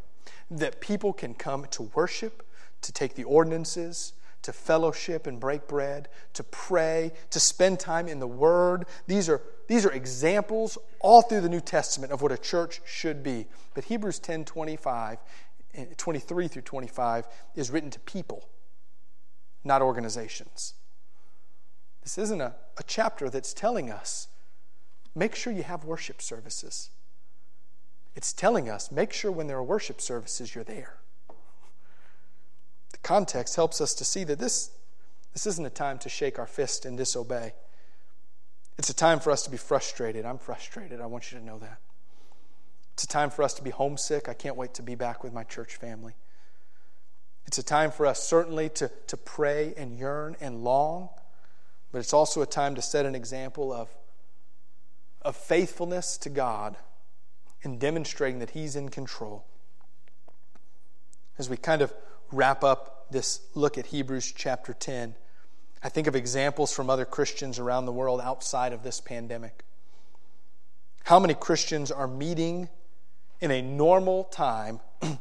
that 0.51 0.81
people 0.81 1.13
can 1.13 1.33
come 1.33 1.65
to 1.71 1.83
worship, 1.95 2.45
to 2.81 2.91
take 2.91 3.15
the 3.15 3.23
ordinances, 3.23 4.11
to 4.41 4.51
fellowship 4.51 5.25
and 5.25 5.39
break 5.39 5.65
bread, 5.65 6.09
to 6.33 6.43
pray, 6.43 7.13
to 7.29 7.39
spend 7.39 7.79
time 7.79 8.09
in 8.09 8.19
the 8.19 8.27
Word. 8.27 8.85
These 9.07 9.29
are, 9.29 9.41
these 9.69 9.85
are 9.85 9.93
examples 9.93 10.77
all 10.99 11.21
through 11.21 11.39
the 11.39 11.47
New 11.47 11.61
Testament 11.61 12.11
of 12.11 12.21
what 12.21 12.33
a 12.33 12.37
church 12.37 12.81
should 12.85 13.23
be. 13.23 13.47
But 13.75 13.85
Hebrews 13.85 14.19
10 14.19 14.43
25, 14.43 15.19
eh, 15.75 15.85
23 15.95 16.47
through 16.49 16.61
25 16.63 17.27
is 17.55 17.71
written 17.71 17.91
to 17.91 17.99
people, 18.01 18.49
not 19.63 19.81
organizations. 19.81 20.73
This 22.03 22.17
isn't 22.17 22.41
a, 22.41 22.55
a 22.77 22.83
chapter 22.83 23.29
that's 23.29 23.53
telling 23.53 23.89
us 23.89 24.27
make 25.17 25.35
sure 25.35 25.51
you 25.51 25.63
have 25.63 25.83
worship 25.83 26.21
services. 26.21 26.89
It's 28.15 28.31
telling 28.31 28.69
us 28.69 28.91
make 28.91 29.11
sure 29.11 29.31
when 29.31 29.47
there 29.47 29.57
are 29.57 29.63
worship 29.63 29.99
services, 29.99 30.55
you're 30.55 30.63
there. 30.63 30.97
The 32.91 32.97
context 32.99 33.55
helps 33.55 33.81
us 33.81 33.93
to 33.95 34.05
see 34.05 34.23
that 34.23 34.39
this, 34.39 34.71
this 35.33 35.45
isn't 35.45 35.65
a 35.65 35.71
time 35.71 35.97
to 35.99 36.09
shake 36.09 36.39
our 36.39 36.47
fist 36.47 36.85
and 36.85 36.97
disobey. 36.97 37.53
It's 38.77 38.89
a 38.89 38.93
time 38.93 39.19
for 39.19 39.31
us 39.31 39.43
to 39.43 39.49
be 39.49 39.57
frustrated. 39.57 40.25
I'm 40.25 40.37
frustrated. 40.37 41.01
I 41.01 41.07
want 41.07 41.31
you 41.31 41.39
to 41.39 41.43
know 41.43 41.57
that. 41.59 41.79
It's 42.93 43.03
a 43.03 43.07
time 43.07 43.29
for 43.29 43.43
us 43.43 43.53
to 43.55 43.63
be 43.63 43.69
homesick. 43.71 44.29
I 44.29 44.33
can't 44.33 44.55
wait 44.55 44.73
to 44.75 44.83
be 44.83 44.95
back 44.95 45.23
with 45.23 45.33
my 45.33 45.43
church 45.43 45.75
family. 45.75 46.13
It's 47.45 47.57
a 47.57 47.63
time 47.63 47.91
for 47.91 48.05
us, 48.05 48.21
certainly, 48.21 48.69
to, 48.69 48.91
to 49.07 49.17
pray 49.17 49.73
and 49.77 49.97
yearn 49.97 50.35
and 50.41 50.63
long, 50.63 51.09
but 51.91 51.99
it's 51.99 52.13
also 52.13 52.41
a 52.41 52.45
time 52.45 52.75
to 52.75 52.81
set 52.81 53.05
an 53.05 53.15
example 53.15 53.71
of 53.71 53.89
of 55.21 55.35
faithfulness 55.35 56.17
to 56.19 56.29
God 56.29 56.77
and 57.63 57.79
demonstrating 57.79 58.39
that 58.39 58.51
He's 58.51 58.75
in 58.75 58.89
control. 58.89 59.45
As 61.37 61.49
we 61.49 61.57
kind 61.57 61.81
of 61.81 61.93
wrap 62.31 62.63
up 62.63 63.07
this 63.11 63.41
look 63.55 63.77
at 63.77 63.87
Hebrews 63.87 64.31
chapter 64.31 64.73
10, 64.73 65.15
I 65.83 65.89
think 65.89 66.07
of 66.07 66.15
examples 66.15 66.73
from 66.73 66.89
other 66.89 67.05
Christians 67.05 67.59
around 67.59 67.85
the 67.85 67.91
world 67.91 68.19
outside 68.21 68.73
of 68.73 68.83
this 68.83 68.99
pandemic. 68.99 69.63
How 71.03 71.19
many 71.19 71.33
Christians 71.33 71.91
are 71.91 72.07
meeting 72.07 72.69
in 73.39 73.51
a 73.51 73.61
normal 73.61 74.25
time 74.25 74.79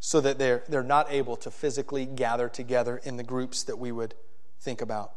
so 0.00 0.20
that 0.20 0.38
they're, 0.38 0.64
they're 0.68 0.82
not 0.82 1.06
able 1.10 1.36
to 1.36 1.50
physically 1.50 2.06
gather 2.06 2.48
together 2.48 3.00
in 3.04 3.18
the 3.18 3.22
groups 3.22 3.62
that 3.64 3.78
we 3.78 3.92
would 3.92 4.14
think 4.58 4.80
about? 4.80 5.12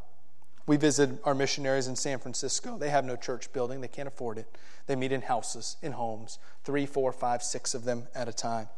We 0.67 0.78
visit 0.78 1.12
our 1.23 1.36
missionaries 1.36 1.88
in 1.88 1.95
San 1.95 2.17
Francisco. 2.19 2.78
They 2.78 2.89
have 2.89 3.06
no 3.06 3.15
church 3.15 3.54
building, 3.54 3.82
they 3.82 3.88
can't 3.88 4.08
afford 4.08 4.38
it. 4.38 4.47
They 4.88 4.95
meet 4.95 5.12
in 5.12 5.21
houses, 5.21 5.78
in 5.82 5.93
homes, 5.93 6.39
three, 6.63 6.86
four, 6.86 7.12
five, 7.12 7.43
six 7.43 7.73
of 7.73 7.86
them 7.86 8.08
at 8.13 8.28
a 8.28 8.34
time. 8.34 8.69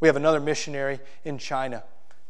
We 0.00 0.08
have 0.08 0.16
another 0.16 0.40
missionary 0.40 1.00
in 1.24 1.38
China. 1.38 1.84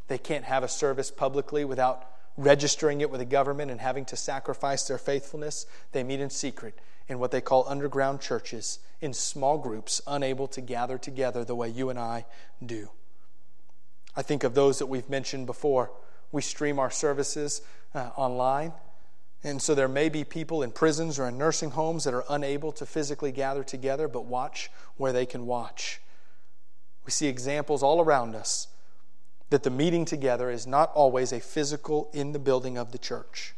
They 0.09 0.19
can't 0.19 0.45
have 0.45 0.63
a 0.63 0.69
service 0.69 1.11
publicly 1.11 1.65
without 1.65 2.07
registering 2.37 3.01
it 3.01 3.11
with 3.11 3.21
the 3.21 3.25
government 3.25 3.71
and 3.71 3.81
having 3.81 4.05
to 4.07 4.17
sacrifice 4.17 4.87
their 4.87 4.99
faithfulness. 4.99 5.67
They 5.93 6.03
meet 6.03 6.21
in 6.21 6.31
secret 6.31 6.79
in 7.09 7.19
what 7.19 7.31
they 7.31 7.41
call 7.41 7.65
underground 7.69 8.21
churches, 8.21 8.79
in 9.01 9.13
small 9.13 9.59
groups, 9.59 10.01
unable 10.07 10.49
to 10.49 10.61
gather 10.61 10.99
together 10.99 11.45
the 11.45 11.55
way 11.55 11.69
you 11.69 11.91
and 11.91 11.99
I 11.99 12.27
do. 12.65 12.91
I 14.15 14.23
think 14.23 14.45
of 14.45 14.55
those 14.55 14.79
that 14.79 14.87
we've 14.87 15.09
mentioned 15.09 15.47
before. 15.47 15.91
We 16.31 16.43
stream 16.43 16.79
our 16.79 16.91
services 16.91 17.63
uh, 17.95 18.11
online. 18.17 18.73
And 19.45 19.61
so 19.61 19.75
there 19.75 19.89
may 19.89 20.09
be 20.09 20.25
people 20.25 20.63
in 20.63 20.71
prisons 20.71 21.19
or 21.19 21.27
in 21.27 21.37
nursing 21.37 21.73
homes 21.73 22.05
that 22.05 22.15
are 22.15 22.25
unable 22.31 22.71
to 22.73 22.87
physically 22.87 23.33
gather 23.33 23.65
together, 23.65 24.07
but 24.07 24.25
watch 24.25 24.71
where 24.97 25.13
they 25.13 25.27
can 25.27 25.47
watch. 25.47 26.01
We 27.05 27.11
see 27.11 27.27
examples 27.27 27.83
all 27.83 28.01
around 28.01 28.37
us 28.37 28.69
that 29.51 29.65
the 29.65 29.71
meeting 29.71 30.05
together 30.05 30.49
is 30.51 30.67
not 30.67 30.91
always 30.95 31.33
a 31.33 31.41
physical 31.41 32.09
in 32.13 32.33
the 32.33 32.39
building 32.39 32.79
of 32.79 32.93
the 32.93 32.99
church. 32.99 33.55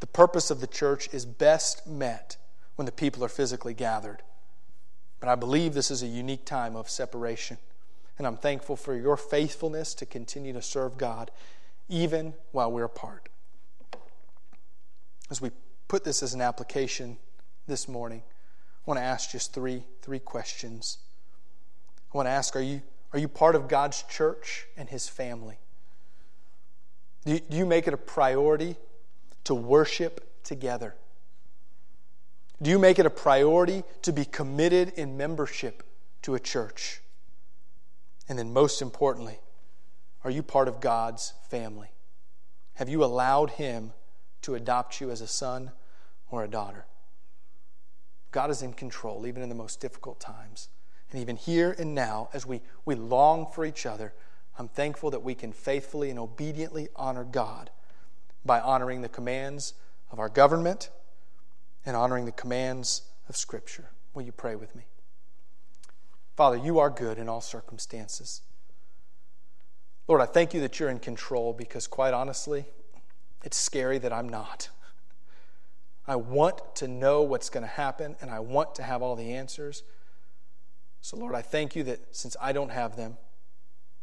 The 0.00 0.06
purpose 0.06 0.50
of 0.50 0.60
the 0.60 0.66
church 0.66 1.08
is 1.12 1.24
best 1.24 1.86
met 1.86 2.36
when 2.74 2.86
the 2.86 2.92
people 2.92 3.22
are 3.24 3.28
physically 3.28 3.74
gathered. 3.74 4.22
But 5.20 5.28
I 5.28 5.36
believe 5.36 5.74
this 5.74 5.92
is 5.92 6.02
a 6.02 6.08
unique 6.08 6.44
time 6.44 6.74
of 6.74 6.90
separation. 6.90 7.58
And 8.18 8.26
I'm 8.26 8.36
thankful 8.36 8.74
for 8.74 8.96
your 8.96 9.16
faithfulness 9.16 9.94
to 9.94 10.06
continue 10.06 10.52
to 10.54 10.62
serve 10.62 10.98
God 10.98 11.30
even 11.88 12.34
while 12.52 12.70
we're 12.70 12.84
apart. 12.84 13.28
As 15.30 15.40
we 15.40 15.50
put 15.88 16.04
this 16.04 16.22
as 16.22 16.34
an 16.34 16.40
application 16.40 17.16
this 17.66 17.88
morning, 17.88 18.22
I 18.26 18.90
want 18.90 18.98
to 18.98 19.04
ask 19.04 19.30
just 19.30 19.52
three, 19.52 19.84
three 20.02 20.18
questions. 20.18 20.98
I 22.12 22.16
want 22.16 22.26
to 22.26 22.30
ask 22.30 22.56
are 22.56 22.60
you, 22.60 22.82
are 23.12 23.18
you 23.18 23.28
part 23.28 23.54
of 23.54 23.68
God's 23.68 24.02
church 24.04 24.66
and 24.76 24.88
His 24.88 25.08
family? 25.08 25.58
Do 27.24 27.34
you, 27.34 27.40
do 27.40 27.56
you 27.56 27.66
make 27.66 27.86
it 27.86 27.94
a 27.94 27.98
priority 27.98 28.76
to 29.44 29.54
worship 29.54 30.42
together? 30.42 30.94
Do 32.60 32.70
you 32.70 32.78
make 32.78 32.98
it 32.98 33.06
a 33.06 33.10
priority 33.10 33.82
to 34.02 34.12
be 34.12 34.24
committed 34.24 34.90
in 34.96 35.16
membership 35.16 35.82
to 36.22 36.34
a 36.34 36.40
church? 36.40 37.00
And 38.28 38.38
then, 38.38 38.52
most 38.52 38.82
importantly, 38.82 39.40
are 40.24 40.30
you 40.30 40.42
part 40.42 40.68
of 40.68 40.80
God's 40.80 41.34
family? 41.48 41.88
Have 42.74 42.88
you 42.88 43.04
allowed 43.04 43.50
Him 43.50 43.92
to 44.42 44.54
adopt 44.54 45.00
you 45.00 45.10
as 45.10 45.20
a 45.20 45.26
son 45.26 45.72
or 46.30 46.44
a 46.44 46.48
daughter? 46.48 46.86
God 48.30 48.50
is 48.50 48.62
in 48.62 48.72
control, 48.72 49.26
even 49.26 49.42
in 49.42 49.48
the 49.48 49.54
most 49.54 49.80
difficult 49.80 50.18
times. 50.18 50.68
And 51.10 51.20
even 51.20 51.36
here 51.36 51.76
and 51.78 51.94
now, 51.94 52.30
as 52.32 52.46
we, 52.46 52.62
we 52.86 52.94
long 52.94 53.46
for 53.46 53.64
each 53.64 53.84
other, 53.84 54.14
I'm 54.58 54.68
thankful 54.68 55.10
that 55.10 55.22
we 55.22 55.34
can 55.34 55.52
faithfully 55.52 56.08
and 56.10 56.18
obediently 56.18 56.88
honor 56.96 57.24
God 57.24 57.70
by 58.44 58.60
honoring 58.60 59.02
the 59.02 59.08
commands 59.08 59.74
of 60.10 60.18
our 60.18 60.28
government 60.28 60.90
and 61.84 61.96
honoring 61.96 62.24
the 62.24 62.32
commands 62.32 63.02
of 63.28 63.36
Scripture. 63.36 63.90
Will 64.14 64.22
you 64.22 64.32
pray 64.32 64.56
with 64.56 64.74
me? 64.74 64.84
Father, 66.36 66.56
you 66.56 66.78
are 66.78 66.90
good 66.90 67.18
in 67.18 67.28
all 67.28 67.40
circumstances. 67.40 68.42
Lord, 70.12 70.20
I 70.20 70.26
thank 70.26 70.52
you 70.52 70.60
that 70.60 70.78
you're 70.78 70.90
in 70.90 70.98
control 70.98 71.54
because, 71.54 71.86
quite 71.86 72.12
honestly, 72.12 72.66
it's 73.46 73.56
scary 73.56 73.96
that 73.96 74.12
I'm 74.12 74.28
not. 74.28 74.68
I 76.06 76.16
want 76.16 76.60
to 76.74 76.86
know 76.86 77.22
what's 77.22 77.48
going 77.48 77.62
to 77.62 77.66
happen 77.66 78.16
and 78.20 78.30
I 78.30 78.40
want 78.40 78.74
to 78.74 78.82
have 78.82 79.00
all 79.00 79.16
the 79.16 79.32
answers. 79.32 79.82
So, 81.00 81.16
Lord, 81.16 81.34
I 81.34 81.40
thank 81.40 81.74
you 81.74 81.82
that 81.84 82.14
since 82.14 82.36
I 82.42 82.52
don't 82.52 82.68
have 82.68 82.94
them, 82.94 83.16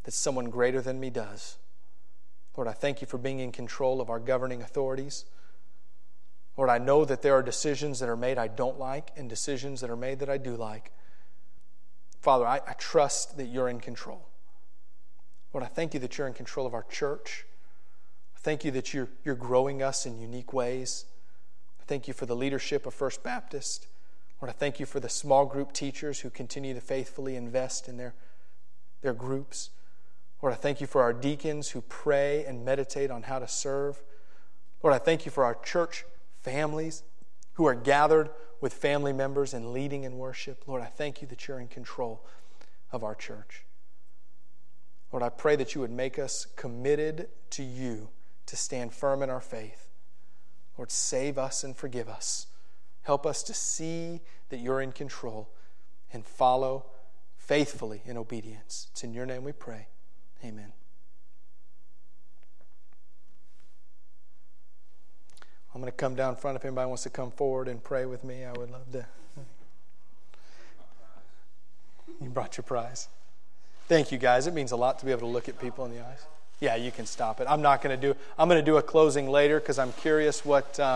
that 0.04 0.16
someone 0.16 0.50
greater 0.50 0.82
than 0.82 1.00
me 1.00 1.12
does. 1.12 1.60
Lord, 2.58 2.68
I 2.68 2.74
thank 2.74 3.02
you 3.02 3.08
for 3.08 3.20
being 3.20 3.38
in 3.38 3.52
control 3.52 4.02
of 4.02 4.10
our 4.10 4.20
governing 4.20 4.64
authorities. 4.64 5.26
Lord, 6.58 6.72
I 6.72 6.80
know 6.80 7.06
that 7.06 7.22
there 7.22 7.36
are 7.36 7.44
decisions 7.44 8.00
that 8.00 8.10
are 8.10 8.18
made 8.18 8.40
I 8.40 8.48
don't 8.48 8.80
like 8.80 9.12
and 9.16 9.30
decisions 9.30 9.80
that 9.82 9.92
are 9.92 9.96
made 9.96 10.18
that 10.22 10.30
I 10.30 10.40
do 10.40 10.56
like. 10.56 10.92
Father, 12.20 12.48
I, 12.48 12.62
I 12.68 12.74
trust 12.80 13.38
that 13.38 13.46
you're 13.46 13.70
in 13.70 13.80
control. 13.80 14.29
Lord, 15.54 15.64
I 15.64 15.68
thank 15.68 15.94
you 15.94 16.00
that 16.02 16.18
you're 16.18 16.28
in 16.28 16.34
control 16.34 16.68
of 16.68 16.74
our 16.74 16.84
church. 16.84 17.46
I 18.36 18.40
thank 18.40 18.64
you 18.64 18.72
that 18.72 18.94
you're, 18.94 19.10
you're 19.26 19.36
growing 19.36 19.82
us 19.82 20.06
in 20.06 20.20
unique 20.20 20.54
ways. 20.54 21.06
I 21.82 21.84
thank 21.86 22.08
you 22.08 22.14
for 22.14 22.26
the 22.26 22.36
leadership 22.36 22.86
of 22.86 22.94
First 22.94 23.24
Baptist. 23.24 23.88
Lord, 24.42 24.50
I 24.50 24.54
thank 24.54 24.80
you 24.80 24.86
for 24.86 25.00
the 25.00 25.10
small 25.10 25.46
group 25.46 25.74
teachers 25.74 26.22
who 26.22 26.30
continue 26.30 26.74
to 26.74 26.82
faithfully 26.82 27.36
invest 27.36 27.90
in 27.90 27.98
their, 27.98 28.14
their 29.02 29.14
groups. 29.14 29.72
Lord, 30.42 30.54
I 30.54 30.58
thank 30.58 30.80
you 30.80 30.88
for 30.88 31.02
our 31.02 31.12
deacons 31.12 31.70
who 31.70 31.82
pray 31.82 32.46
and 32.46 32.64
meditate 32.64 33.12
on 33.12 33.24
how 33.24 33.40
to 33.40 33.48
serve. 33.48 34.02
Lord, 34.82 34.96
I 34.96 35.00
thank 35.00 35.26
you 35.26 35.32
for 35.32 35.44
our 35.44 35.56
church 35.56 36.06
families 36.42 37.04
who 37.54 37.66
are 37.66 37.76
gathered 37.76 38.30
with 38.62 38.74
family 38.74 39.12
members 39.12 39.54
and 39.54 39.74
leading 39.74 40.06
in 40.06 40.18
worship. 40.18 40.64
Lord, 40.68 40.82
I 40.82 40.86
thank 40.86 41.22
you 41.22 41.28
that 41.28 41.48
you're 41.48 41.60
in 41.60 41.68
control 41.68 42.26
of 42.92 43.04
our 43.04 43.16
church. 43.16 43.66
Lord, 45.12 45.24
I 45.24 45.30
pray 45.30 45.56
that 45.56 45.74
you 45.74 45.82
would 45.82 45.92
make 45.92 46.20
us 46.20 46.46
committed 46.56 47.30
to 47.52 47.64
you 47.64 48.10
to 48.46 48.56
stand 48.56 48.94
firm 48.94 49.24
in 49.24 49.30
our 49.30 49.42
faith. 49.42 49.88
Lord, 50.78 50.92
save 50.92 51.38
us 51.38 51.64
and 51.64 51.76
forgive 51.76 52.08
us. 52.08 52.48
Help 53.04 53.26
us 53.26 53.44
to 53.44 53.54
see 53.54 54.22
that 54.50 54.58
you're 54.58 54.82
in 54.82 54.92
control 54.92 55.50
and 56.14 56.26
follow 56.26 56.86
faithfully 57.38 58.02
in 58.06 58.18
obedience. 58.18 58.88
It's 58.92 59.04
in 59.04 59.14
your 59.14 59.26
name 59.26 59.44
we 59.44 59.52
pray. 59.52 59.88
Amen. 60.44 60.72
I'm 65.74 65.82
going 65.82 65.92
to 65.92 65.98
come 65.98 66.16
down 66.16 66.36
front. 66.36 66.56
If 66.56 66.66
anybody 66.66 66.88
wants 66.88 67.04
to 67.04 67.10
come 67.10 67.32
forward 67.32 67.68
and 67.68 67.84
pray 67.84 68.06
with 68.06 68.24
me, 68.24 68.44
I 68.44 68.52
would 68.52 68.72
love 68.72 68.92
to. 68.92 69.06
You 72.22 72.30
brought 72.30 72.58
your 72.58 72.64
prize. 72.64 73.08
Thank 73.90 74.12
you, 74.12 74.20
guys. 74.20 74.46
It 74.46 74.54
means 74.54 74.72
a 74.72 74.76
lot 74.78 75.00
to 75.00 75.06
be 75.06 75.12
able 75.12 75.22
to 75.22 75.28
look 75.28 75.50
at 75.50 75.60
people 75.60 75.84
in 75.84 75.92
the 75.92 76.00
eyes. 76.00 76.22
Yeah, 76.60 76.76
you 76.76 76.92
can 76.92 77.08
stop 77.08 77.42
it. 77.42 77.48
I'm 77.50 77.64
not 77.64 77.82
going 77.82 78.00
to 78.00 78.08
do. 78.08 78.16
I'm 78.38 78.48
going 78.48 78.64
to 78.64 78.66
do 78.66 78.78
a 78.78 78.84
closing 78.84 79.28
later 79.28 79.60
because 79.60 79.80
I'm 79.80 79.94
curious 79.94 80.46
what. 80.46 80.80
Um, 80.80 80.88